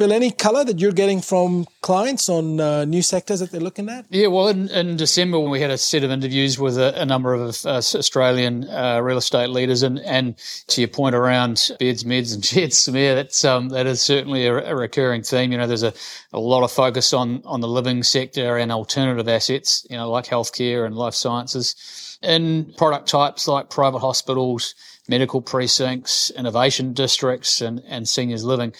Phil, 0.00 0.14
any 0.14 0.30
color 0.30 0.64
that 0.64 0.80
you're 0.80 0.92
getting 0.92 1.20
from 1.20 1.66
clients 1.82 2.30
on 2.30 2.58
uh, 2.58 2.86
new 2.86 3.02
sectors 3.02 3.40
that 3.40 3.50
they're 3.50 3.60
looking 3.60 3.90
at? 3.90 4.06
Yeah, 4.08 4.28
well, 4.28 4.48
in, 4.48 4.70
in 4.70 4.96
December 4.96 5.38
when 5.38 5.50
we 5.50 5.60
had 5.60 5.70
a 5.70 5.76
set 5.76 6.02
of 6.04 6.10
interviews 6.10 6.58
with 6.58 6.78
a, 6.78 6.98
a 7.02 7.04
number 7.04 7.34
of 7.34 7.66
uh, 7.66 7.82
Australian 7.82 8.66
uh, 8.70 9.00
real 9.02 9.18
estate 9.18 9.50
leaders, 9.50 9.82
and, 9.82 9.98
and 9.98 10.38
to 10.68 10.80
your 10.80 10.88
point 10.88 11.14
around 11.14 11.70
beds, 11.78 12.04
meds, 12.04 12.32
and 12.32 12.42
jets, 12.52 12.88
yeah, 12.88 13.14
that's 13.14 13.44
um, 13.44 13.68
that 13.68 13.86
is 13.86 14.00
certainly 14.00 14.46
a, 14.46 14.70
a, 14.70 14.74
recurring 14.74 15.20
theme. 15.22 15.52
You 15.52 15.58
know, 15.58 15.66
there's 15.66 15.82
a, 15.82 15.92
a 16.32 16.40
lot 16.40 16.64
of 16.64 16.72
focus 16.72 17.12
on 17.12 17.42
on 17.44 17.60
the 17.60 17.68
living 17.68 18.02
sector 18.02 18.56
and 18.56 18.72
alternative 18.72 19.28
assets, 19.28 19.86
you 19.90 19.98
know, 19.98 20.10
like 20.10 20.24
healthcare 20.24 20.86
and 20.86 20.96
life 20.96 21.12
sciences 21.12 22.16
in 22.22 22.72
product 22.78 23.06
types 23.06 23.46
like 23.46 23.68
private 23.68 23.98
hospitals, 23.98 24.74
medical 25.10 25.42
precincts, 25.42 26.30
innovation 26.30 26.94
districts, 26.94 27.60
and, 27.60 27.82
and 27.86 28.08
seniors 28.08 28.44
living. 28.44 28.72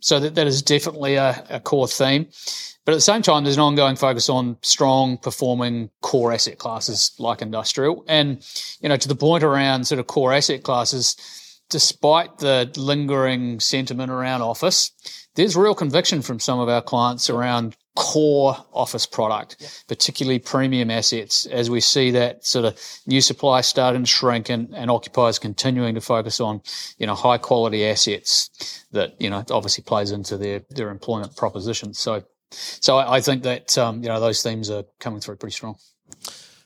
So 0.00 0.18
that, 0.18 0.34
that 0.34 0.46
is 0.46 0.62
definitely 0.62 1.14
a, 1.14 1.46
a 1.50 1.60
core 1.60 1.86
theme. 1.86 2.26
But 2.84 2.92
at 2.92 2.96
the 2.96 3.02
same 3.02 3.22
time, 3.22 3.44
there's 3.44 3.56
an 3.56 3.62
ongoing 3.62 3.96
focus 3.96 4.28
on 4.28 4.56
strong 4.62 5.18
performing 5.18 5.90
core 6.02 6.32
asset 6.32 6.58
classes 6.58 7.12
like 7.18 7.42
industrial. 7.42 8.04
And, 8.08 8.44
you 8.80 8.88
know, 8.88 8.96
to 8.96 9.08
the 9.08 9.16
point 9.16 9.44
around 9.44 9.86
sort 9.86 9.98
of 9.98 10.06
core 10.06 10.32
asset 10.32 10.62
classes, 10.62 11.16
despite 11.68 12.38
the 12.38 12.70
lingering 12.76 13.60
sentiment 13.60 14.10
around 14.10 14.42
office, 14.42 14.92
there's 15.34 15.56
real 15.56 15.74
conviction 15.74 16.22
from 16.22 16.40
some 16.40 16.60
of 16.60 16.68
our 16.68 16.80
clients 16.80 17.28
around 17.28 17.76
core 17.96 18.56
office 18.72 19.06
product, 19.06 19.84
particularly 19.88 20.38
premium 20.38 20.90
assets, 20.90 21.46
as 21.46 21.68
we 21.68 21.80
see 21.80 22.12
that 22.12 22.44
sort 22.44 22.64
of 22.64 22.78
new 23.06 23.20
supply 23.20 23.62
starting 23.62 24.04
to 24.04 24.06
shrink 24.08 24.48
and, 24.48 24.72
and 24.74 24.90
occupiers 24.90 25.38
continuing 25.40 25.94
to 25.94 26.00
focus 26.00 26.38
on, 26.38 26.60
you 26.98 27.06
know, 27.06 27.14
high 27.14 27.38
quality 27.38 27.84
assets 27.84 28.84
that, 28.92 29.20
you 29.20 29.28
know, 29.28 29.42
obviously 29.50 29.82
plays 29.82 30.12
into 30.12 30.36
their, 30.36 30.60
their 30.70 30.90
employment 30.90 31.34
proposition. 31.36 31.94
So, 31.94 32.22
so 32.50 32.98
I, 32.98 33.16
I 33.16 33.20
think 33.20 33.42
that, 33.42 33.76
um, 33.76 34.02
you 34.02 34.08
know, 34.08 34.20
those 34.20 34.42
themes 34.42 34.70
are 34.70 34.84
coming 35.00 35.20
through 35.20 35.36
pretty 35.36 35.54
strong. 35.54 35.76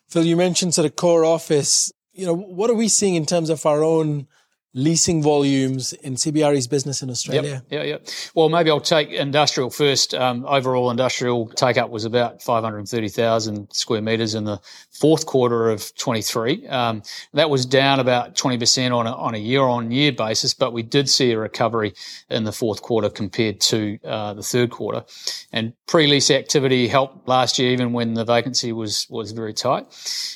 Phil, 0.08 0.26
you 0.26 0.36
mentioned 0.36 0.74
sort 0.74 0.86
of 0.86 0.96
core 0.96 1.24
office. 1.24 1.92
You 2.12 2.26
know, 2.26 2.34
what 2.34 2.68
are 2.68 2.74
we 2.74 2.88
seeing 2.88 3.14
in 3.14 3.24
terms 3.24 3.48
of 3.48 3.64
our 3.64 3.82
own 3.84 4.26
leasing 4.72 5.20
volumes 5.20 5.92
in 5.92 6.14
CBRE's 6.14 6.68
business 6.68 7.02
in 7.02 7.10
Australia? 7.10 7.64
Yep, 7.70 7.72
yeah, 7.72 7.82
yeah. 7.82 7.96
Well, 8.34 8.48
maybe 8.48 8.70
I'll 8.70 8.80
take 8.80 9.10
industrial 9.10 9.70
first. 9.70 10.14
Um, 10.14 10.44
overall, 10.46 10.90
industrial 10.90 11.48
take 11.48 11.76
up 11.76 11.90
was 11.90 12.04
about 12.04 12.40
530,000 12.42 13.72
square 13.72 14.00
metres 14.00 14.34
in 14.34 14.44
the 14.44 14.60
fourth 14.92 15.26
quarter 15.26 15.70
of 15.70 15.92
23. 15.96 16.68
Um, 16.68 17.02
that 17.32 17.50
was 17.50 17.66
down 17.66 17.98
about 17.98 18.36
20% 18.36 18.96
on 18.96 19.06
a, 19.06 19.12
on 19.12 19.34
a 19.34 19.38
year 19.38 19.62
on 19.62 19.90
year 19.90 20.12
basis, 20.12 20.54
but 20.54 20.72
we 20.72 20.82
did 20.82 21.08
see 21.08 21.32
a 21.32 21.38
recovery 21.38 21.94
in 22.28 22.44
the 22.44 22.52
fourth 22.52 22.82
quarter 22.82 23.10
compared 23.10 23.60
to 23.60 23.98
uh, 24.04 24.34
the 24.34 24.42
third 24.42 24.70
quarter. 24.70 25.04
And 25.52 25.72
pre 25.86 26.06
lease 26.06 26.30
activity 26.30 26.86
helped 26.86 27.26
last 27.26 27.58
year, 27.58 27.72
even 27.72 27.92
when 27.92 28.14
the 28.14 28.24
vacancy 28.24 28.72
was, 28.72 29.08
was 29.10 29.32
very 29.32 29.52
tight. 29.52 29.86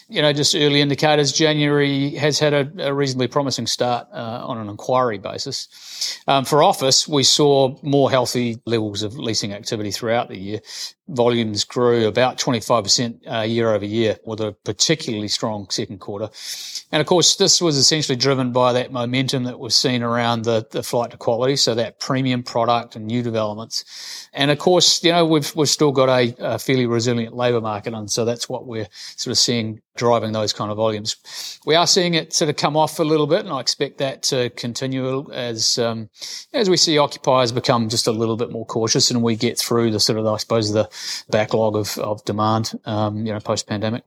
You 0.08 0.22
know, 0.22 0.32
just 0.32 0.56
early 0.56 0.80
indicators, 0.80 1.32
January 1.32 2.10
has 2.16 2.40
had 2.40 2.52
a, 2.52 2.88
a 2.88 2.92
reasonably 2.92 3.28
promising 3.28 3.68
start. 3.68 4.08
Uh, 4.12 4.23
uh, 4.24 4.46
on 4.46 4.58
an 4.58 4.68
inquiry 4.68 5.18
basis. 5.18 5.68
Um, 6.26 6.44
for 6.44 6.62
office, 6.62 7.06
we 7.06 7.22
saw 7.22 7.76
more 7.82 8.10
healthy 8.10 8.60
levels 8.64 9.02
of 9.02 9.18
leasing 9.18 9.52
activity 9.52 9.90
throughout 9.90 10.28
the 10.28 10.38
year. 10.38 10.60
Volumes 11.08 11.64
grew 11.64 12.08
about 12.08 12.38
25% 12.38 13.30
uh, 13.30 13.40
year 13.42 13.74
over 13.74 13.84
year 13.84 14.16
with 14.24 14.40
a 14.40 14.52
particularly 14.64 15.28
strong 15.28 15.68
second 15.68 15.98
quarter. 15.98 16.30
And 16.90 17.02
of 17.02 17.06
course, 17.06 17.36
this 17.36 17.60
was 17.60 17.76
essentially 17.76 18.16
driven 18.16 18.52
by 18.52 18.72
that 18.72 18.90
momentum 18.90 19.44
that 19.44 19.58
was 19.58 19.76
seen 19.76 20.02
around 20.02 20.44
the, 20.44 20.66
the 20.70 20.82
flight 20.82 21.10
to 21.10 21.18
quality. 21.18 21.56
So 21.56 21.74
that 21.74 22.00
premium 22.00 22.42
product 22.42 22.96
and 22.96 23.06
new 23.06 23.22
developments. 23.22 24.28
And 24.32 24.50
of 24.50 24.58
course, 24.58 25.04
you 25.04 25.12
know, 25.12 25.26
we've, 25.26 25.54
we've 25.54 25.68
still 25.68 25.92
got 25.92 26.08
a, 26.08 26.34
a 26.38 26.58
fairly 26.58 26.86
resilient 26.86 27.36
labour 27.36 27.60
market. 27.60 27.92
And 27.92 28.10
so 28.10 28.24
that's 28.24 28.48
what 28.48 28.66
we're 28.66 28.88
sort 29.16 29.32
of 29.32 29.38
seeing 29.38 29.82
driving 29.96 30.32
those 30.32 30.52
kind 30.52 30.70
of 30.70 30.76
volumes. 30.76 31.60
We 31.64 31.74
are 31.74 31.86
seeing 31.86 32.14
it 32.14 32.32
sort 32.32 32.50
of 32.50 32.56
come 32.56 32.76
off 32.76 32.98
a 32.98 33.04
little 33.04 33.26
bit, 33.26 33.40
and 33.44 33.50
I 33.50 33.60
expect 33.60 33.98
that 33.98 34.13
to 34.22 34.50
continue 34.50 35.30
as 35.32 35.78
um, 35.78 36.08
as 36.52 36.70
we 36.70 36.76
see 36.76 36.98
occupiers 36.98 37.52
become 37.52 37.88
just 37.88 38.06
a 38.06 38.12
little 38.12 38.36
bit 38.36 38.50
more 38.50 38.66
cautious, 38.66 39.10
and 39.10 39.22
we 39.22 39.36
get 39.36 39.58
through 39.58 39.90
the 39.90 40.00
sort 40.00 40.18
of 40.18 40.26
I 40.26 40.36
suppose 40.36 40.72
the 40.72 40.88
backlog 41.30 41.76
of 41.76 41.98
of 41.98 42.24
demand, 42.24 42.72
um, 42.84 43.26
you 43.26 43.32
know, 43.32 43.40
post 43.40 43.66
pandemic. 43.66 44.04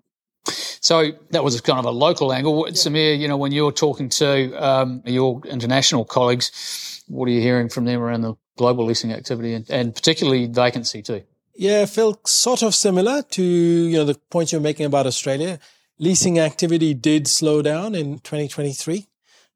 So 0.80 1.12
that 1.32 1.44
was 1.44 1.60
kind 1.62 1.80
of 1.80 1.86
a 1.86 1.92
local 1.92 2.32
angle. 2.32 2.66
Yeah. 2.66 2.74
Sameer, 2.74 3.20
you 3.20 3.28
know, 3.28 3.38
when 3.38 3.52
you're 3.52 3.74
talking 3.74 4.10
to 4.10 4.54
um, 4.54 5.02
your 5.06 5.42
international 5.46 6.06
colleagues, 6.06 7.04
what 7.08 7.28
are 7.28 7.32
you 7.32 7.42
hearing 7.42 7.68
from 7.68 7.86
them 7.86 8.02
around 8.02 8.22
the 8.22 8.36
global 8.58 8.86
leasing 8.86 9.12
activity 9.12 9.54
and, 9.54 9.70
and 9.70 9.94
particularly 9.94 10.48
vacancy 10.48 11.02
too? 11.02 11.24
Yeah, 11.56 11.86
Phil, 11.86 12.20
sort 12.26 12.62
of 12.62 12.74
similar 12.76 13.24
to 13.24 13.44
you 13.44 13.98
know 13.98 14.06
the 14.06 14.16
points 14.30 14.52
you're 14.52 14.62
making 14.62 14.86
about 14.86 15.08
Australia 15.08 15.60
leasing 16.00 16.40
activity 16.40 16.94
did 16.94 17.28
slow 17.28 17.62
down 17.62 17.96
in 17.96 18.20
2023, 18.20 19.08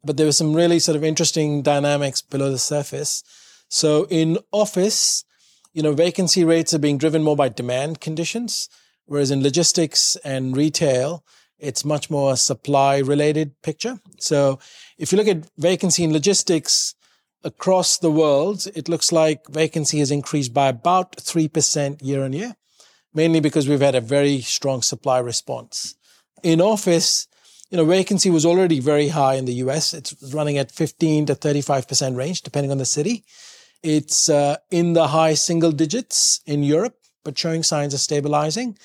but 0.03 0.17
there 0.17 0.25
were 0.25 0.31
some 0.31 0.53
really 0.53 0.79
sort 0.79 0.95
of 0.95 1.03
interesting 1.03 1.61
dynamics 1.61 2.21
below 2.21 2.51
the 2.51 2.57
surface. 2.57 3.23
So 3.69 4.07
in 4.09 4.37
office, 4.51 5.23
you 5.73 5.81
know, 5.81 5.93
vacancy 5.93 6.43
rates 6.43 6.73
are 6.73 6.79
being 6.79 6.97
driven 6.97 7.23
more 7.23 7.35
by 7.35 7.49
demand 7.49 8.01
conditions, 8.01 8.67
whereas 9.05 9.31
in 9.31 9.43
logistics 9.43 10.15
and 10.17 10.55
retail, 10.55 11.23
it's 11.59 11.85
much 11.85 12.09
more 12.09 12.33
a 12.33 12.37
supply 12.37 12.97
related 12.97 13.61
picture. 13.61 13.99
So 14.19 14.59
if 14.97 15.11
you 15.11 15.17
look 15.17 15.27
at 15.27 15.47
vacancy 15.57 16.03
in 16.03 16.11
logistics 16.11 16.95
across 17.43 17.97
the 17.97 18.11
world, 18.11 18.67
it 18.75 18.89
looks 18.89 19.11
like 19.11 19.47
vacancy 19.47 19.99
has 19.99 20.11
increased 20.11 20.53
by 20.53 20.67
about 20.69 21.15
3% 21.17 22.03
year 22.03 22.23
on 22.23 22.33
year, 22.33 22.55
mainly 23.13 23.39
because 23.39 23.67
we've 23.69 23.81
had 23.81 23.95
a 23.95 24.01
very 24.01 24.41
strong 24.41 24.81
supply 24.81 25.19
response 25.19 25.95
in 26.43 26.61
office, 26.61 27.27
you 27.71 27.77
know, 27.77 27.85
vacancy 27.85 28.29
was 28.29 28.45
already 28.45 28.81
very 28.81 29.07
high 29.07 29.35
in 29.35 29.45
the 29.45 29.53
US. 29.65 29.93
It's 29.93 30.13
running 30.33 30.57
at 30.57 30.71
15 30.71 31.27
to 31.27 31.35
35% 31.35 32.17
range, 32.17 32.41
depending 32.41 32.69
on 32.69 32.77
the 32.77 32.85
city. 32.85 33.23
It's 33.81 34.29
uh, 34.29 34.57
in 34.69 34.93
the 34.93 35.07
high 35.07 35.33
single 35.33 35.71
digits 35.71 36.41
in 36.45 36.63
Europe, 36.63 36.97
but 37.23 37.37
showing 37.37 37.63
signs 37.63 37.93
of 37.93 38.01
stabilizing. 38.01 38.77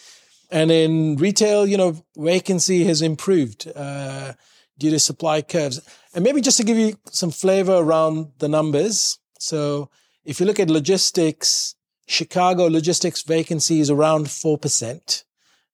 And 0.52 0.70
in 0.70 1.16
retail, 1.16 1.66
you 1.66 1.76
know, 1.76 2.00
vacancy 2.16 2.84
has 2.84 3.02
improved 3.02 3.70
uh, 3.74 4.34
due 4.78 4.90
to 4.90 5.00
supply 5.00 5.42
curves. 5.42 5.80
And 6.14 6.22
maybe 6.22 6.40
just 6.40 6.56
to 6.58 6.64
give 6.64 6.78
you 6.78 6.96
some 7.10 7.32
flavor 7.32 7.74
around 7.74 8.32
the 8.38 8.48
numbers. 8.48 9.18
So 9.40 9.90
if 10.24 10.38
you 10.38 10.46
look 10.46 10.60
at 10.60 10.70
logistics, 10.70 11.74
Chicago 12.06 12.66
logistics 12.66 13.22
vacancy 13.22 13.80
is 13.80 13.90
around 13.90 14.26
4%. 14.26 15.24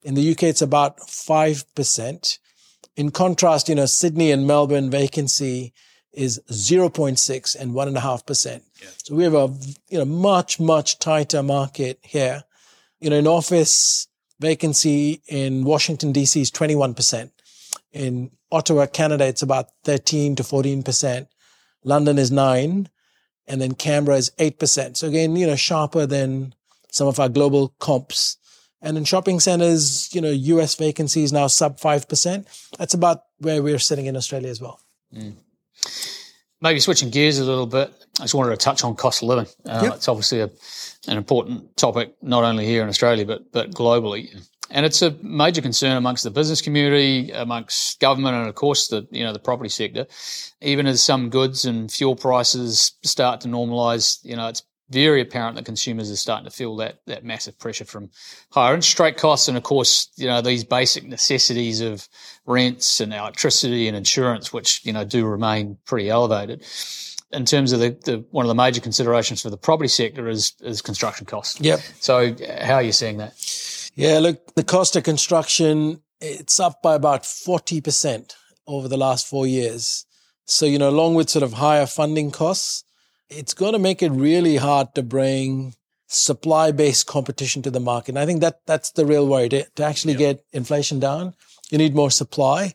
In 0.03 0.15
the 0.15 0.33
UK, 0.33 0.45
it's 0.45 0.63
about 0.63 0.99
5%. 1.01 2.39
In 2.97 3.11
contrast, 3.11 3.69
you 3.69 3.75
know, 3.75 3.87
Sydney 3.87 4.31
and 4.31 4.47
Melbourne 4.47 4.91
vacancy 4.91 5.73
is 6.13 6.41
0.6 6.51 7.57
and 7.57 7.73
1.5%. 7.73 8.63
Yeah. 8.81 8.89
So 8.99 9.15
we 9.15 9.25
have 9.25 9.35
a, 9.35 9.55
you 9.89 9.99
know, 9.99 10.05
much, 10.05 10.61
much 10.61 10.99
tighter 10.99 11.43
market 11.43 11.99
here. 12.03 12.45
You 13.01 13.11
know, 13.11 13.17
in 13.17 13.27
office 13.27 14.09
vacancy 14.41 15.23
in 15.27 15.65
Washington, 15.65 16.13
DC 16.13 16.41
is 16.41 16.51
21%. 16.51 17.31
In 17.93 18.31
Ottawa, 18.51 18.87
Canada, 18.87 19.27
it's 19.27 19.43
about 19.43 19.71
13 19.85 20.37
to 20.37 20.43
14%. 20.43 21.27
London 21.85 22.19
is 22.19 22.31
nine. 22.31 22.89
And 23.47 23.61
then 23.61 23.75
Canberra 23.75 24.19
is 24.19 24.31
8%. 24.39 24.97
So 24.97 25.09
again, 25.09 25.35
you 25.35 25.47
know, 25.47 25.57
sharper 25.57 26.07
than 26.07 26.55
some 26.91 27.09
of 27.09 27.19
our 27.19 27.29
global 27.29 27.75
comps. 27.81 28.37
And 28.83 28.99
in 28.99 29.05
shopping 29.05 29.41
centers, 29.41 30.13
you 30.15 30.21
know, 30.21 30.31
US 30.31 30.75
vacancy 30.75 31.23
is 31.23 31.33
now 31.33 31.47
sub 31.47 31.79
5%. 31.79 32.71
That's 32.79 32.95
about 32.95 33.23
where 33.39 33.63
we're 33.63 33.79
sitting 33.79 34.07
in 34.07 34.17
Australia 34.17 34.51
as 34.51 34.61
well. 34.61 34.81
Mm. 35.15 35.35
Maybe 36.61 36.81
switching 36.81 37.11
gears 37.11 37.39
a 37.39 37.45
little 37.45 37.67
bit, 37.67 37.93
I 38.21 38.25
just 38.25 38.35
wanted 38.35 38.51
to 38.51 38.57
touch 38.57 38.85
on 38.85 38.95
cost 38.95 39.23
of 39.23 39.29
living. 39.29 39.47
Uh, 39.67 39.81
yep. 39.85 39.95
It's 39.95 40.09
obviously 40.09 40.41
a, 40.41 40.51
an 41.09 41.17
important 41.17 41.77
topic, 41.77 42.15
not 42.23 42.45
only 42.45 42.67
here 42.67 42.83
in 42.83 42.89
Australia, 42.89 43.25
but, 43.25 43.51
but 43.53 43.71
globally. 43.71 44.47
And 44.71 44.87
it's 44.87 45.03
a 45.03 45.11
major 45.23 45.61
concern 45.61 45.97
amongst 45.97 46.25
the 46.25 46.31
business 46.31 46.61
community, 46.61 47.31
amongst 47.31 48.01
government, 48.01 48.37
and 48.37 48.49
of 48.49 48.55
course 48.55 48.89
the 48.89 49.07
you 49.11 49.23
know 49.23 49.35
the 49.35 49.39
property 49.39 49.69
sector. 49.69 50.07
Even 50.63 50.87
as 50.87 51.03
some 51.03 51.29
goods 51.29 51.67
and 51.67 51.93
fuel 51.93 52.17
prices 52.17 52.93
start 53.03 53.43
to 53.43 53.49
normalise, 53.49 54.25
you 54.25 54.35
know 54.35 54.49
it's 54.49 54.63
very 54.93 55.21
apparent 55.21 55.57
that 55.57 55.65
consumers 55.65 56.11
are 56.11 56.17
starting 56.17 56.45
to 56.45 56.51
feel 56.51 56.77
that 56.77 57.01
that 57.07 57.25
massive 57.25 57.59
pressure 57.59 57.85
from 57.85 58.11
higher 58.51 58.75
interest 58.75 59.01
rate 59.01 59.17
costs, 59.17 59.49
and 59.49 59.57
of 59.57 59.63
course, 59.63 60.09
you 60.17 60.27
know 60.27 60.41
these 60.41 60.65
basic 60.65 61.05
necessities 61.05 61.81
of 61.81 62.09
rents 62.47 63.01
and 63.01 63.13
electricity 63.13 63.89
and 63.89 63.97
insurance, 63.97 64.53
which 64.53 64.85
you 64.85 64.93
know 64.93 65.05
do 65.05 65.27
remain 65.27 65.79
pretty 65.85 66.09
elevated. 66.09 66.65
In 67.33 67.47
terms 67.47 67.73
of 67.73 67.81
the, 67.81 67.97
the 68.05 68.25
one 68.31 68.45
of 68.45 68.49
the 68.49 68.55
major 68.55 68.81
considerations 68.81 69.41
for 69.41 69.49
the 69.49 69.57
property 69.57 69.89
sector 69.89 70.29
is 70.29 70.53
is 70.61 70.83
construction 70.83 71.27
costs. 71.27 71.61
Yep. 71.61 71.81
So 72.01 72.37
how 72.61 72.75
are 72.75 72.83
you 72.83 72.93
seeing 72.93 73.17
that? 73.19 73.35
Yeah, 73.95 74.19
look, 74.19 74.55
the 74.55 74.65
cost 74.65 74.97
of 74.97 75.03
construction 75.03 76.03
it's 76.21 76.61
up 76.61 76.83
by 76.83 76.95
about 76.95 77.27
forty 77.27 77.81
percent 77.81 78.37
over 78.67 78.89
the 78.89 78.97
last 78.97 79.27
four 79.27 79.47
years. 79.47 80.07
So 80.45 80.67
you 80.67 80.79
know, 80.79 80.89
along 80.89 81.15
with 81.15 81.31
sort 81.31 81.43
of 81.43 81.55
higher 81.55 81.87
funding 81.87 82.31
costs 82.31 82.85
it's 83.37 83.55
going 83.55 83.73
to 83.73 83.79
make 83.79 84.03
it 84.03 84.11
really 84.11 84.57
hard 84.57 84.95
to 84.95 85.03
bring 85.03 85.75
supply 86.07 86.73
based 86.73 87.07
competition 87.07 87.63
to 87.63 87.71
the 87.71 87.81
market. 87.81 88.11
And 88.11 88.19
I 88.19 88.27
think 88.27 88.41
that 88.41 88.61
that's 88.67 88.91
the 88.91 89.07
real 89.07 89.27
worry 89.27 89.49
to, 89.49 89.65
to 89.77 89.85
actually 89.85 90.15
get 90.15 90.45
inflation 90.53 91.01
down. 91.01 91.35
You 91.71 91.79
need 91.79 91.95
more 91.95 92.11
supply. 92.11 92.75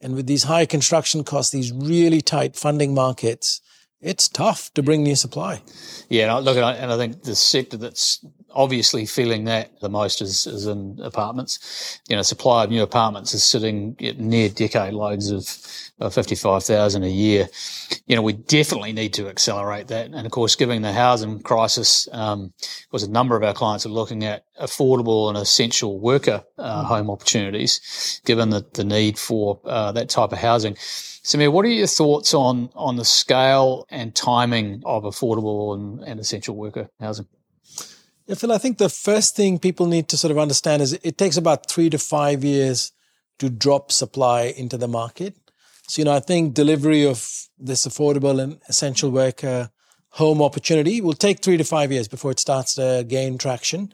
And 0.00 0.14
with 0.14 0.26
these 0.26 0.44
high 0.44 0.66
construction 0.66 1.24
costs, 1.24 1.52
these 1.52 1.72
really 1.72 2.20
tight 2.20 2.56
funding 2.56 2.92
markets, 2.92 3.62
it's 4.02 4.28
tough 4.28 4.72
to 4.74 4.82
bring 4.82 5.02
new 5.02 5.16
supply. 5.16 5.62
Yeah, 6.10 6.34
look, 6.34 6.58
and 6.58 6.92
I 6.92 6.96
think 6.98 7.22
the 7.22 7.34
sector 7.34 7.78
that's 7.78 8.22
obviously 8.54 9.06
feeling 9.06 9.44
that 9.44 9.80
the 9.80 9.88
most 9.88 10.22
is, 10.22 10.46
is 10.46 10.66
in 10.66 10.98
apartments. 11.02 12.00
You 12.08 12.16
know, 12.16 12.22
supply 12.22 12.64
of 12.64 12.70
new 12.70 12.82
apartments 12.82 13.34
is 13.34 13.44
sitting 13.44 13.96
near 14.18 14.48
decade 14.48 14.94
loads 14.94 15.30
of 15.30 15.44
of 16.00 16.12
55,000 16.12 17.04
a 17.04 17.08
year. 17.08 17.48
You 18.06 18.16
know, 18.16 18.22
we 18.22 18.32
definitely 18.32 18.92
need 18.92 19.14
to 19.14 19.28
accelerate 19.28 19.88
that. 19.88 20.06
And 20.06 20.26
of 20.26 20.32
course, 20.32 20.56
given 20.56 20.82
the 20.82 20.92
housing 20.92 21.40
crisis, 21.40 22.08
um, 22.12 22.52
because 22.90 23.04
a 23.04 23.10
number 23.10 23.36
of 23.36 23.44
our 23.44 23.54
clients 23.54 23.86
are 23.86 23.90
looking 23.90 24.24
at 24.24 24.44
affordable 24.60 25.28
and 25.28 25.38
essential 25.38 26.00
worker 26.00 26.42
uh, 26.58 26.82
mm. 26.82 26.86
home 26.86 27.10
opportunities, 27.10 28.20
given 28.24 28.50
the, 28.50 28.66
the 28.74 28.84
need 28.84 29.18
for 29.18 29.60
uh, 29.64 29.92
that 29.92 30.08
type 30.08 30.32
of 30.32 30.38
housing. 30.38 30.74
Sameer, 30.74 31.52
what 31.52 31.64
are 31.64 31.68
your 31.68 31.86
thoughts 31.86 32.34
on 32.34 32.70
on 32.74 32.96
the 32.96 33.04
scale 33.04 33.86
and 33.88 34.14
timing 34.14 34.82
of 34.84 35.04
affordable 35.04 35.74
and, 35.74 36.00
and 36.00 36.20
essential 36.20 36.56
worker 36.56 36.90
housing? 37.00 37.26
Yeah, 38.26 38.36
Phil, 38.36 38.52
I 38.52 38.58
think 38.58 38.78
the 38.78 38.88
first 38.88 39.36
thing 39.36 39.58
people 39.58 39.86
need 39.86 40.08
to 40.08 40.16
sort 40.16 40.30
of 40.30 40.38
understand 40.38 40.80
is 40.80 40.94
it 40.94 41.18
takes 41.18 41.36
about 41.36 41.68
three 41.68 41.90
to 41.90 41.98
five 41.98 42.42
years 42.42 42.92
to 43.38 43.50
drop 43.50 43.92
supply 43.92 44.44
into 44.44 44.78
the 44.78 44.88
market. 44.88 45.34
So, 45.88 46.00
you 46.00 46.06
know, 46.06 46.14
I 46.14 46.20
think 46.20 46.54
delivery 46.54 47.04
of 47.04 47.28
this 47.58 47.86
affordable 47.86 48.42
and 48.42 48.60
essential 48.68 49.10
worker 49.10 49.70
home 50.10 50.40
opportunity 50.40 51.02
will 51.02 51.12
take 51.12 51.42
three 51.42 51.58
to 51.58 51.64
five 51.64 51.92
years 51.92 52.08
before 52.08 52.30
it 52.30 52.40
starts 52.40 52.74
to 52.76 53.04
gain 53.06 53.36
traction. 53.36 53.92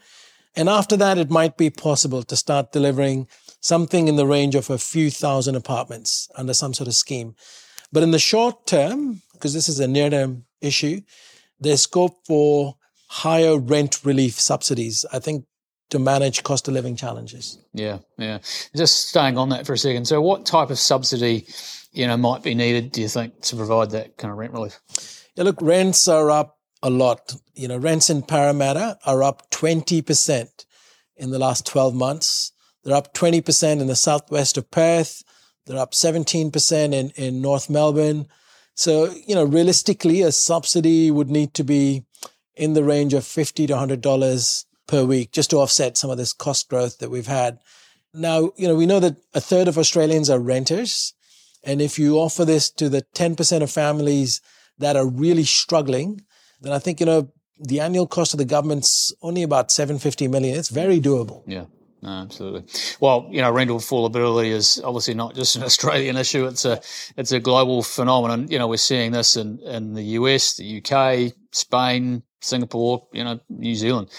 And 0.55 0.69
after 0.69 0.95
that, 0.95 1.17
it 1.17 1.29
might 1.29 1.57
be 1.57 1.69
possible 1.69 2.23
to 2.23 2.35
start 2.37 2.71
delivering 2.71 3.27
something 3.59 4.07
in 4.07 4.15
the 4.15 4.27
range 4.27 4.55
of 4.55 4.69
a 4.69 4.77
few 4.77 5.11
thousand 5.11 5.55
apartments 5.55 6.29
under 6.37 6.53
some 6.53 6.73
sort 6.73 6.87
of 6.87 6.93
scheme. 6.93 7.35
But 7.91 8.03
in 8.03 8.11
the 8.11 8.19
short 8.19 8.65
term, 8.65 9.23
because 9.33 9.53
this 9.53 9.67
is 9.67 9.79
a 9.81 9.87
near 9.87 10.09
term 10.09 10.45
issue, 10.61 11.01
there's 11.59 11.81
scope 11.81 12.25
for 12.25 12.77
higher 13.11 13.57
rent 13.57 13.99
relief 14.05 14.39
subsidies, 14.39 15.05
I 15.11 15.19
think, 15.19 15.45
to 15.89 15.99
manage 15.99 16.43
cost 16.43 16.69
of 16.69 16.73
living 16.73 16.95
challenges. 16.95 17.59
Yeah, 17.73 17.99
yeah. 18.17 18.39
Just 18.73 19.09
staying 19.09 19.37
on 19.37 19.49
that 19.49 19.65
for 19.65 19.73
a 19.73 19.77
second. 19.77 20.05
So, 20.05 20.21
what 20.21 20.45
type 20.45 20.69
of 20.69 20.79
subsidy, 20.79 21.45
you 21.91 22.07
know, 22.07 22.15
might 22.15 22.41
be 22.41 22.55
needed? 22.55 22.93
Do 22.93 23.01
you 23.01 23.09
think 23.09 23.41
to 23.41 23.57
provide 23.57 23.91
that 23.91 24.17
kind 24.17 24.31
of 24.31 24.37
rent 24.37 24.53
relief? 24.53 24.79
Yeah, 25.35 25.43
look, 25.43 25.61
rents 25.61 26.07
are 26.07 26.31
up 26.31 26.57
a 26.81 26.89
lot. 26.89 27.35
You 27.53 27.67
know, 27.67 27.77
rents 27.77 28.09
in 28.09 28.21
Parramatta 28.21 28.97
are 29.05 29.21
up 29.23 29.49
20% 29.51 30.65
in 31.17 31.31
the 31.31 31.39
last 31.39 31.65
12 31.65 31.93
months. 31.93 32.53
They're 32.83 32.95
up 32.95 33.13
20% 33.13 33.81
in 33.81 33.87
the 33.87 33.95
southwest 33.95 34.57
of 34.57 34.71
Perth. 34.71 35.23
They're 35.65 35.77
up 35.77 35.91
17% 35.91 36.93
in, 36.93 37.09
in 37.11 37.41
North 37.41 37.69
Melbourne. 37.69 38.27
So, 38.73 39.13
you 39.27 39.35
know, 39.35 39.43
realistically, 39.43 40.21
a 40.21 40.31
subsidy 40.31 41.11
would 41.11 41.29
need 41.29 41.53
to 41.55 41.63
be 41.63 42.05
in 42.55 42.73
the 42.73 42.83
range 42.83 43.13
of 43.13 43.25
50 43.25 43.67
to 43.67 43.73
$100 43.73 44.65
per 44.87 45.05
week 45.05 45.31
just 45.31 45.49
to 45.51 45.57
offset 45.57 45.97
some 45.97 46.09
of 46.09 46.17
this 46.17 46.33
cost 46.33 46.69
growth 46.69 46.99
that 46.99 47.09
we've 47.09 47.27
had. 47.27 47.59
Now, 48.13 48.51
you 48.57 48.67
know, 48.67 48.75
we 48.75 48.85
know 48.85 48.99
that 48.99 49.17
a 49.33 49.41
third 49.41 49.67
of 49.67 49.77
Australians 49.77 50.29
are 50.29 50.39
renters. 50.39 51.13
And 51.63 51.81
if 51.81 51.97
you 51.97 52.17
offer 52.17 52.43
this 52.43 52.69
to 52.71 52.89
the 52.89 53.03
10% 53.13 53.61
of 53.61 53.71
families 53.71 54.41
that 54.79 54.95
are 54.95 55.07
really 55.07 55.43
struggling, 55.43 56.21
then 56.59 56.73
I 56.73 56.79
think, 56.79 56.99
you 56.99 57.05
know, 57.05 57.31
the 57.57 57.79
annual 57.79 58.07
cost 58.07 58.33
of 58.33 58.39
the 58.39 58.45
government's 58.45 59.13
only 59.21 59.43
about 59.43 59.71
750 59.71 60.27
million. 60.27 60.57
It's 60.57 60.69
very 60.69 60.99
doable. 60.99 61.43
Yeah. 61.45 61.65
No, 62.01 62.09
absolutely. 62.09 62.63
Well, 62.99 63.27
you 63.29 63.41
know, 63.41 63.51
rental 63.51 63.77
affordability 63.77 64.49
is 64.49 64.81
obviously 64.83 65.13
not 65.13 65.35
just 65.35 65.55
an 65.55 65.63
Australian 65.69 66.17
issue; 66.17 66.47
it's 66.47 66.65
a 66.65 66.81
it's 67.15 67.31
a 67.31 67.39
global 67.39 67.83
phenomenon. 67.83 68.47
You 68.49 68.57
know, 68.57 68.67
we're 68.67 68.77
seeing 68.77 69.11
this 69.11 69.37
in 69.37 69.59
in 69.59 69.93
the 69.93 70.01
US, 70.17 70.55
the 70.55 70.81
UK, 70.83 71.33
Spain, 71.51 72.23
Singapore, 72.41 73.07
you 73.13 73.23
know, 73.23 73.39
New 73.49 73.75
Zealand. 73.75 74.09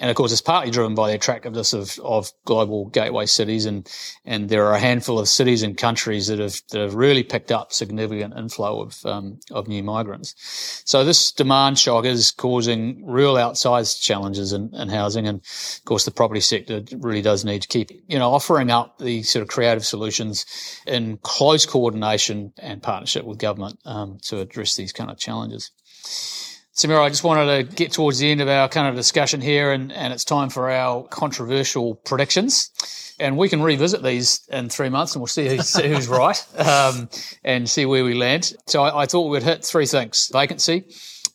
And 0.00 0.10
of 0.10 0.16
course, 0.16 0.32
it's 0.32 0.40
partly 0.40 0.70
driven 0.70 0.94
by 0.94 1.10
the 1.10 1.16
attractiveness 1.16 1.72
of, 1.72 1.98
of 2.02 2.32
global 2.44 2.86
gateway 2.86 3.26
cities. 3.26 3.66
And, 3.66 3.90
and 4.24 4.48
there 4.48 4.66
are 4.66 4.74
a 4.74 4.80
handful 4.80 5.18
of 5.18 5.28
cities 5.28 5.62
and 5.62 5.76
countries 5.76 6.26
that 6.28 6.38
have, 6.38 6.60
that 6.70 6.80
have 6.80 6.94
really 6.94 7.22
picked 7.22 7.52
up 7.52 7.72
significant 7.72 8.34
inflow 8.36 8.82
of, 8.82 9.04
um, 9.04 9.38
of 9.50 9.68
new 9.68 9.82
migrants. 9.82 10.34
So 10.84 11.04
this 11.04 11.32
demand 11.32 11.78
shock 11.78 12.04
is 12.04 12.30
causing 12.30 13.06
real 13.06 13.34
outsized 13.34 14.00
challenges 14.00 14.52
in, 14.52 14.74
in 14.74 14.88
housing. 14.88 15.26
And 15.26 15.40
of 15.40 15.84
course, 15.84 16.04
the 16.04 16.10
property 16.10 16.40
sector 16.40 16.82
really 16.96 17.22
does 17.22 17.44
need 17.44 17.62
to 17.62 17.68
keep, 17.68 17.90
you 18.08 18.18
know, 18.18 18.32
offering 18.32 18.70
up 18.70 18.98
the 18.98 19.22
sort 19.22 19.42
of 19.42 19.48
creative 19.48 19.84
solutions 19.84 20.46
in 20.86 21.18
close 21.18 21.66
coordination 21.66 22.52
and 22.58 22.82
partnership 22.82 23.24
with 23.24 23.38
government, 23.38 23.78
um, 23.84 24.18
to 24.22 24.40
address 24.40 24.76
these 24.76 24.92
kind 24.92 25.10
of 25.10 25.18
challenges. 25.18 25.70
Samira, 26.76 27.00
I 27.00 27.08
just 27.08 27.24
wanted 27.24 27.46
to 27.70 27.74
get 27.74 27.90
towards 27.90 28.18
the 28.18 28.30
end 28.30 28.42
of 28.42 28.48
our 28.48 28.68
kind 28.68 28.86
of 28.86 28.94
discussion 28.94 29.40
here, 29.40 29.72
and, 29.72 29.90
and 29.90 30.12
it's 30.12 30.26
time 30.26 30.50
for 30.50 30.70
our 30.70 31.04
controversial 31.04 31.94
predictions. 31.94 32.70
And 33.18 33.38
we 33.38 33.48
can 33.48 33.62
revisit 33.62 34.02
these 34.02 34.46
in 34.50 34.68
three 34.68 34.90
months 34.90 35.14
and 35.14 35.22
we'll 35.22 35.26
see 35.26 35.48
who's, 35.48 35.74
who's 35.74 36.06
right 36.06 36.46
um, 36.58 37.08
and 37.42 37.66
see 37.66 37.86
where 37.86 38.04
we 38.04 38.12
land. 38.12 38.52
So 38.66 38.82
I, 38.82 39.04
I, 39.04 39.06
thought 39.06 39.30
we'd 39.30 39.42
hit 39.42 39.64
three 39.64 39.86
things 39.86 40.28
vacancy, 40.30 40.84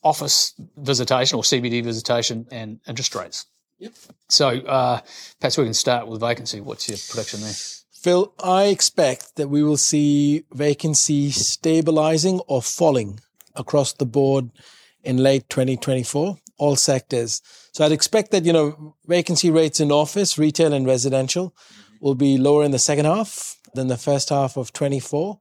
office 0.04 0.54
visitation 0.78 1.38
or 1.38 1.42
CBD 1.42 1.84
visitation, 1.84 2.46
and 2.52 2.80
interest 2.88 3.16
rates. 3.16 3.48
Yep. 3.80 3.94
So 4.30 4.48
uh, 4.48 5.02
perhaps 5.40 5.58
we 5.58 5.64
can 5.64 5.74
start 5.74 6.06
with 6.06 6.20
vacancy. 6.20 6.62
What's 6.62 6.88
your 6.88 7.00
prediction 7.10 7.42
there? 7.42 7.54
Phil, 7.92 8.32
I 8.44 8.66
expect 8.66 9.38
that 9.38 9.48
we 9.48 9.64
will 9.64 9.78
see 9.78 10.44
vacancy 10.54 11.32
stabilizing 11.32 12.42
or 12.42 12.62
falling 12.62 13.20
across 13.56 13.94
the 13.94 14.06
board 14.06 14.52
in 15.04 15.18
late 15.18 15.50
2024, 15.50 16.38
all 16.58 16.76
sectors. 16.76 17.42
So 17.72 17.86
I'd 17.86 17.92
expect 17.92 18.32
that, 18.32 18.46
you 18.46 18.54
know, 18.54 18.96
vacancy 19.06 19.50
rates 19.50 19.80
in 19.80 19.92
office, 19.92 20.38
retail 20.38 20.74
and 20.74 20.86
residential 20.86 21.56
will 22.02 22.16
be 22.16 22.38
lower 22.38 22.64
in 22.64 22.72
the 22.72 22.80
second 22.80 23.06
half 23.06 23.58
than 23.74 23.88
the 23.88 23.98
first 23.98 24.30
half 24.30 24.58
of 24.58 24.74
24. 24.74 25.40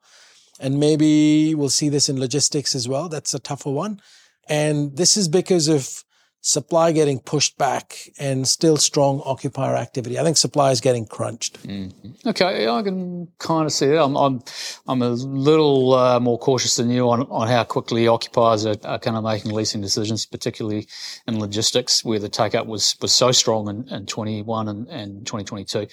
And 0.60 0.78
maybe 0.78 1.54
we'll 1.54 1.70
see 1.70 1.88
this 1.88 2.08
in 2.08 2.20
logistics 2.20 2.74
as 2.74 2.86
well. 2.86 3.08
That's 3.08 3.34
a 3.34 3.38
tougher 3.38 3.70
one. 3.70 4.00
And 4.48 4.96
this 4.96 5.16
is 5.16 5.28
because 5.28 5.68
of 5.68 6.04
supply 6.42 6.90
getting 6.90 7.18
pushed 7.18 7.58
back 7.58 8.10
and 8.18 8.48
still 8.48 8.76
strong 8.76 9.20
occupier 9.24 9.76
activity. 9.76 10.18
I 10.18 10.22
think 10.22 10.36
supply 10.36 10.70
is 10.70 10.80
getting 10.80 11.06
crunched. 11.06 11.62
Mm-hmm. 11.66 12.28
Okay, 12.28 12.66
I 12.66 12.82
can 12.82 13.28
kind 13.38 13.66
of 13.66 13.72
see 13.72 13.86
that. 13.88 14.02
I'm 14.02 14.16
I'm, 14.16 14.42
I'm 14.88 15.02
a 15.02 15.10
little 15.10 15.94
uh, 15.94 16.20
more 16.20 16.38
cautious 16.38 16.76
than 16.76 16.90
you 16.90 17.10
on, 17.10 17.22
on 17.30 17.48
how 17.48 17.64
quickly 17.64 18.08
occupiers 18.08 18.64
are, 18.64 18.76
are, 18.84 18.98
kind 18.98 19.16
of 19.16 19.24
making 19.24 19.52
leasing 19.52 19.80
decisions, 19.80 20.24
particularly 20.26 20.86
in 21.26 21.38
logistics, 21.38 22.04
where 22.04 22.18
the 22.18 22.28
take 22.28 22.54
up 22.54 22.66
was 22.66 22.96
was 23.00 23.12
so 23.12 23.32
strong 23.32 23.68
in, 23.68 23.88
in 23.88 24.06
21 24.06 24.68
and, 24.68 24.88
and 24.88 25.26
2022. 25.26 25.86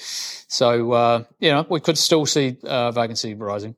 So 0.47 0.91
uh, 0.93 1.23
you 1.39 1.51
know 1.51 1.65
we 1.69 1.79
could 1.79 1.97
still 1.97 2.25
see 2.25 2.57
uh, 2.63 2.91
vacancy 2.91 3.33
rising. 3.33 3.75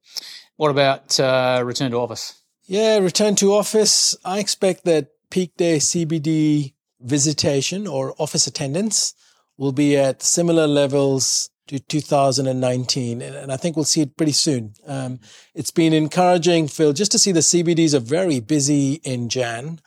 What 0.57 0.71
about 0.71 1.19
uh, 1.19 1.63
return 1.65 1.91
to 1.91 1.97
office? 1.97 2.41
Yeah, 2.67 2.99
return 2.99 3.35
to 3.37 3.53
office. 3.53 4.15
I 4.23 4.39
expect 4.39 4.85
that 4.85 5.07
peak 5.29 5.55
day 5.57 5.77
CBD 5.77 6.73
visitation 7.01 7.87
or 7.87 8.13
office 8.17 8.47
attendance 8.47 9.13
will 9.57 9.71
be 9.71 9.97
at 9.97 10.23
similar 10.23 10.67
levels 10.67 11.49
to 11.67 11.79
2019. 11.79 13.21
And 13.21 13.51
I 13.51 13.57
think 13.57 13.75
we'll 13.75 13.85
see 13.85 14.01
it 14.01 14.17
pretty 14.17 14.31
soon. 14.31 14.73
Um, 14.87 15.19
it's 15.53 15.69
been 15.69 15.93
encouraging, 15.93 16.67
Phil, 16.67 16.93
just 16.93 17.11
to 17.11 17.19
see 17.19 17.31
the 17.31 17.41
CBDs 17.41 17.93
are 17.93 17.99
very 17.99 18.39
busy 18.39 18.93
in 19.03 19.29
Jan. 19.29 19.79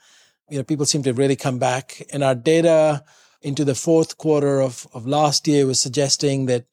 You 0.49 0.59
know, 0.59 0.63
people 0.63 0.85
seem 0.85 1.03
to 1.03 1.13
really 1.13 1.35
come 1.35 1.59
back. 1.59 2.01
And 2.13 2.23
our 2.23 2.35
data 2.35 3.03
into 3.41 3.65
the 3.65 3.75
fourth 3.75 4.17
quarter 4.17 4.61
of, 4.61 4.87
of 4.93 5.05
last 5.05 5.47
year 5.47 5.65
was 5.65 5.81
suggesting 5.81 6.45
that, 6.45 6.65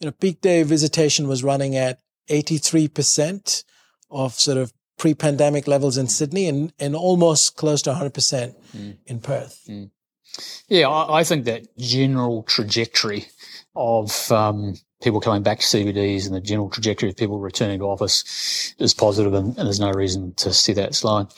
you 0.00 0.06
know, 0.06 0.12
peak 0.12 0.42
day 0.42 0.62
visitation 0.64 1.28
was 1.28 1.42
running 1.42 1.74
at 1.74 2.00
83% 2.28 3.64
of 4.10 4.34
sort 4.34 4.58
of 4.58 4.72
pre-pandemic 4.98 5.66
levels 5.66 5.96
in 5.96 6.08
Sydney 6.08 6.46
and, 6.46 6.72
and 6.78 6.94
almost 6.94 7.56
close 7.56 7.82
to 7.82 7.90
100% 7.90 8.54
mm. 8.76 8.96
in 9.06 9.20
Perth. 9.20 9.64
Mm. 9.68 9.90
Yeah, 10.68 10.88
I, 10.88 11.20
I, 11.20 11.24
think 11.24 11.46
that 11.46 11.66
general 11.78 12.42
trajectory 12.42 13.26
of 13.74 14.30
um, 14.30 14.74
people 15.02 15.20
coming 15.20 15.42
back 15.42 15.60
to 15.60 15.64
CBDs 15.64 16.26
and 16.26 16.34
the 16.34 16.40
general 16.40 16.68
trajectory 16.68 17.08
of 17.08 17.16
people 17.16 17.38
returning 17.38 17.78
to 17.78 17.86
office 17.86 18.74
is 18.78 18.94
positive 18.94 19.34
and, 19.34 19.56
and 19.56 19.66
there's 19.66 19.80
no 19.80 19.90
reason 19.90 20.34
to 20.34 20.52
see 20.52 20.72
that 20.74 20.94
slowing. 20.94 21.28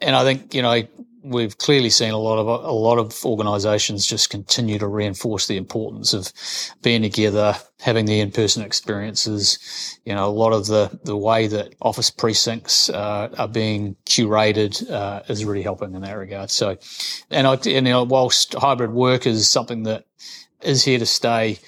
And 0.00 0.16
I 0.16 0.24
think, 0.24 0.54
you 0.54 0.62
know, 0.62 0.82
we've 1.24 1.56
clearly 1.56 1.88
seen 1.88 2.10
a 2.10 2.18
lot 2.18 2.38
of 2.38 2.46
a 2.46 2.72
lot 2.72 2.98
of 2.98 3.24
organisations 3.24 4.06
just 4.06 4.28
continue 4.30 4.78
to 4.78 4.86
reinforce 4.86 5.46
the 5.46 5.56
importance 5.56 6.12
of 6.12 6.30
being 6.82 7.02
together, 7.02 7.56
having 7.80 8.04
the 8.04 8.20
in-person 8.20 8.62
experiences. 8.62 9.98
You 10.04 10.14
know, 10.14 10.26
a 10.26 10.30
lot 10.30 10.52
of 10.52 10.66
the 10.66 10.98
the 11.02 11.16
way 11.16 11.46
that 11.48 11.74
office 11.80 12.10
precincts 12.10 12.90
uh, 12.90 13.30
are 13.38 13.48
being 13.48 13.96
curated 14.04 14.88
uh, 14.90 15.22
is 15.28 15.44
really 15.44 15.62
helping 15.62 15.94
in 15.94 16.02
that 16.02 16.12
regard. 16.12 16.50
So, 16.50 16.76
and 17.30 17.46
I, 17.46 17.54
and 17.54 17.66
you 17.66 17.80
know, 17.80 18.04
whilst 18.04 18.54
hybrid 18.54 18.92
work 18.92 19.26
is 19.26 19.50
something 19.50 19.84
that 19.84 20.04
is 20.60 20.84
here 20.84 20.98
to 20.98 21.06
stay. 21.06 21.58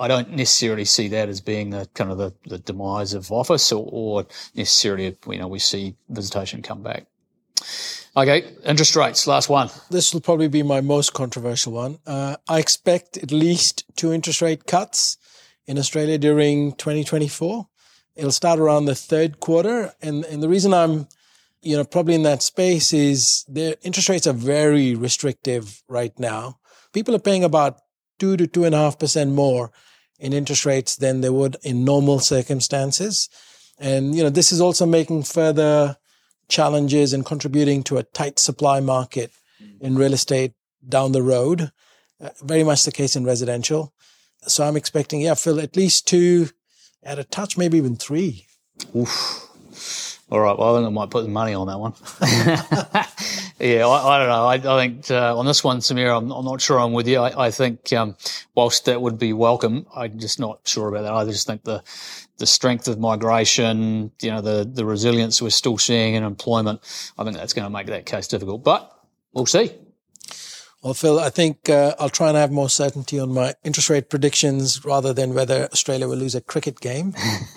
I 0.00 0.06
don't 0.06 0.30
necessarily 0.30 0.84
see 0.84 1.08
that 1.08 1.28
as 1.28 1.40
being 1.40 1.70
the 1.70 1.88
kind 1.94 2.12
of 2.12 2.18
the, 2.18 2.32
the 2.46 2.58
demise 2.58 3.14
of 3.14 3.32
office 3.32 3.72
or, 3.72 3.84
or 3.90 4.26
necessarily, 4.54 5.16
you 5.26 5.38
know, 5.38 5.48
we 5.48 5.58
see 5.58 5.96
visitation 6.08 6.62
come 6.62 6.84
back. 6.84 7.06
Okay, 8.16 8.50
interest 8.64 8.96
rates, 8.96 9.26
last 9.26 9.48
one. 9.48 9.70
This 9.90 10.12
will 10.12 10.20
probably 10.20 10.48
be 10.48 10.62
my 10.62 10.80
most 10.80 11.12
controversial 11.12 11.72
one. 11.72 11.98
Uh, 12.06 12.36
I 12.48 12.58
expect 12.58 13.16
at 13.18 13.30
least 13.30 13.84
two 13.96 14.12
interest 14.12 14.40
rate 14.40 14.66
cuts 14.66 15.18
in 15.66 15.78
Australia 15.78 16.18
during 16.18 16.72
2024. 16.72 17.68
It'll 18.16 18.32
start 18.32 18.58
around 18.58 18.86
the 18.86 18.94
third 18.94 19.40
quarter. 19.40 19.92
And, 20.02 20.24
and 20.24 20.42
the 20.42 20.48
reason 20.48 20.74
I'm, 20.74 21.06
you 21.62 21.76
know, 21.76 21.84
probably 21.84 22.14
in 22.14 22.22
that 22.24 22.42
space 22.42 22.92
is 22.92 23.44
the 23.46 23.78
interest 23.82 24.08
rates 24.08 24.26
are 24.26 24.32
very 24.32 24.94
restrictive 24.94 25.82
right 25.88 26.18
now. 26.18 26.58
People 26.92 27.14
are 27.14 27.20
paying 27.20 27.44
about 27.44 27.78
two 28.18 28.36
to 28.36 28.46
two 28.46 28.64
and 28.64 28.74
a 28.74 28.78
half 28.78 28.98
percent 28.98 29.32
more 29.32 29.70
in 30.18 30.32
interest 30.32 30.66
rates 30.66 30.96
than 30.96 31.20
they 31.20 31.30
would 31.30 31.56
in 31.62 31.84
normal 31.84 32.18
circumstances. 32.18 33.28
And, 33.78 34.16
you 34.16 34.24
know, 34.24 34.30
this 34.30 34.50
is 34.50 34.60
also 34.60 34.86
making 34.86 35.22
further 35.22 35.96
challenges 36.48 37.12
and 37.12 37.24
contributing 37.24 37.82
to 37.84 37.98
a 37.98 38.02
tight 38.02 38.38
supply 38.38 38.80
market 38.80 39.30
in 39.80 39.96
real 39.96 40.12
estate 40.12 40.52
down 40.86 41.12
the 41.12 41.22
road. 41.22 41.72
Uh, 42.20 42.30
very 42.42 42.64
much 42.64 42.84
the 42.84 42.92
case 42.92 43.14
in 43.14 43.24
residential. 43.24 43.92
So 44.42 44.64
I'm 44.64 44.76
expecting, 44.76 45.20
yeah, 45.20 45.34
Phil, 45.34 45.60
at 45.60 45.76
least 45.76 46.06
two, 46.06 46.48
at 47.02 47.18
a 47.18 47.24
touch, 47.24 47.56
maybe 47.56 47.78
even 47.78 47.96
three. 47.96 48.46
Oof. 48.96 50.24
All 50.30 50.40
right. 50.40 50.56
Well, 50.58 50.74
I 50.74 50.78
think 50.78 50.86
I 50.86 50.90
might 50.90 51.10
put 51.10 51.22
the 51.22 51.28
money 51.28 51.54
on 51.54 51.66
that 51.68 51.78
one. 51.78 51.94
yeah, 53.60 53.86
I, 53.86 54.16
I, 54.16 54.18
don't 54.18 54.28
know. 54.28 54.70
I, 54.70 54.76
I 54.76 54.86
think 54.86 55.10
uh, 55.10 55.36
on 55.36 55.46
this 55.46 55.64
one, 55.64 55.78
Sameer, 55.78 56.16
I'm, 56.16 56.30
I'm, 56.30 56.44
not 56.44 56.60
sure 56.60 56.78
I'm 56.78 56.92
with 56.92 57.08
you. 57.08 57.18
I, 57.18 57.46
I 57.46 57.50
think 57.50 57.92
um, 57.92 58.16
whilst 58.54 58.84
that 58.84 59.02
would 59.02 59.18
be 59.18 59.32
welcome, 59.32 59.86
I'm 59.94 60.18
just 60.18 60.38
not 60.38 60.60
sure 60.64 60.88
about 60.88 61.02
that. 61.02 61.12
I 61.12 61.24
just 61.24 61.46
think 61.46 61.64
the 61.64 61.82
the 62.38 62.46
strength 62.46 62.86
of 62.86 62.98
migration, 62.98 64.12
you 64.22 64.30
know, 64.30 64.40
the 64.40 64.64
the 64.64 64.84
resilience 64.84 65.42
we're 65.42 65.50
still 65.50 65.78
seeing 65.78 66.14
in 66.14 66.22
employment, 66.22 66.80
I 67.18 67.24
think 67.24 67.36
that's 67.36 67.52
going 67.52 67.66
to 67.66 67.70
make 67.70 67.86
that 67.86 68.06
case 68.06 68.28
difficult. 68.28 68.62
But 68.62 68.92
we'll 69.32 69.46
see. 69.46 69.72
Well, 70.82 70.94
Phil, 70.94 71.18
I 71.18 71.28
think 71.28 71.68
uh, 71.68 71.96
I'll 71.98 72.08
try 72.08 72.28
and 72.28 72.36
have 72.36 72.52
more 72.52 72.70
certainty 72.70 73.18
on 73.18 73.34
my 73.34 73.54
interest 73.64 73.90
rate 73.90 74.08
predictions 74.08 74.84
rather 74.84 75.12
than 75.12 75.34
whether 75.34 75.68
Australia 75.72 76.06
will 76.06 76.16
lose 76.16 76.36
a 76.36 76.40
cricket 76.40 76.78
game. 76.80 77.14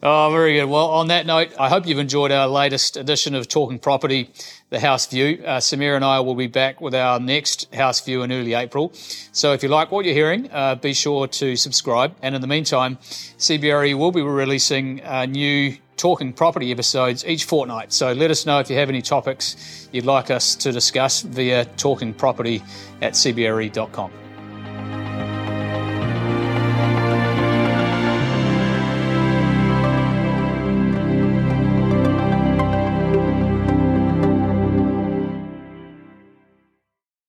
Oh, 0.00 0.30
very 0.30 0.54
good. 0.54 0.66
Well, 0.66 0.90
on 0.90 1.08
that 1.08 1.26
note, 1.26 1.48
I 1.58 1.68
hope 1.68 1.84
you've 1.84 1.98
enjoyed 1.98 2.30
our 2.30 2.46
latest 2.46 2.96
edition 2.96 3.34
of 3.34 3.48
Talking 3.48 3.80
Property, 3.80 4.30
the 4.70 4.78
House 4.78 5.06
View. 5.06 5.42
Uh, 5.44 5.58
Sameer 5.58 5.96
and 5.96 6.04
I 6.04 6.20
will 6.20 6.36
be 6.36 6.46
back 6.46 6.80
with 6.80 6.94
our 6.94 7.18
next 7.18 7.74
House 7.74 8.00
View 8.04 8.22
in 8.22 8.30
early 8.30 8.54
April. 8.54 8.92
So 9.32 9.54
if 9.54 9.64
you 9.64 9.68
like 9.68 9.90
what 9.90 10.04
you're 10.04 10.14
hearing, 10.14 10.52
uh, 10.52 10.76
be 10.76 10.92
sure 10.92 11.26
to 11.26 11.56
subscribe. 11.56 12.14
And 12.22 12.36
in 12.36 12.40
the 12.40 12.46
meantime, 12.46 12.98
CBRE 12.98 13.98
will 13.98 14.12
be 14.12 14.22
releasing 14.22 15.04
uh, 15.04 15.26
new 15.26 15.76
Talking 15.96 16.32
Property 16.32 16.70
episodes 16.70 17.26
each 17.26 17.42
fortnight. 17.42 17.92
So 17.92 18.12
let 18.12 18.30
us 18.30 18.46
know 18.46 18.60
if 18.60 18.70
you 18.70 18.76
have 18.76 18.90
any 18.90 19.02
topics 19.02 19.88
you'd 19.90 20.06
like 20.06 20.30
us 20.30 20.54
to 20.56 20.70
discuss 20.70 21.22
via 21.22 21.64
talkingproperty 21.76 22.62
at 23.02 23.14
cbre.com. 23.14 24.27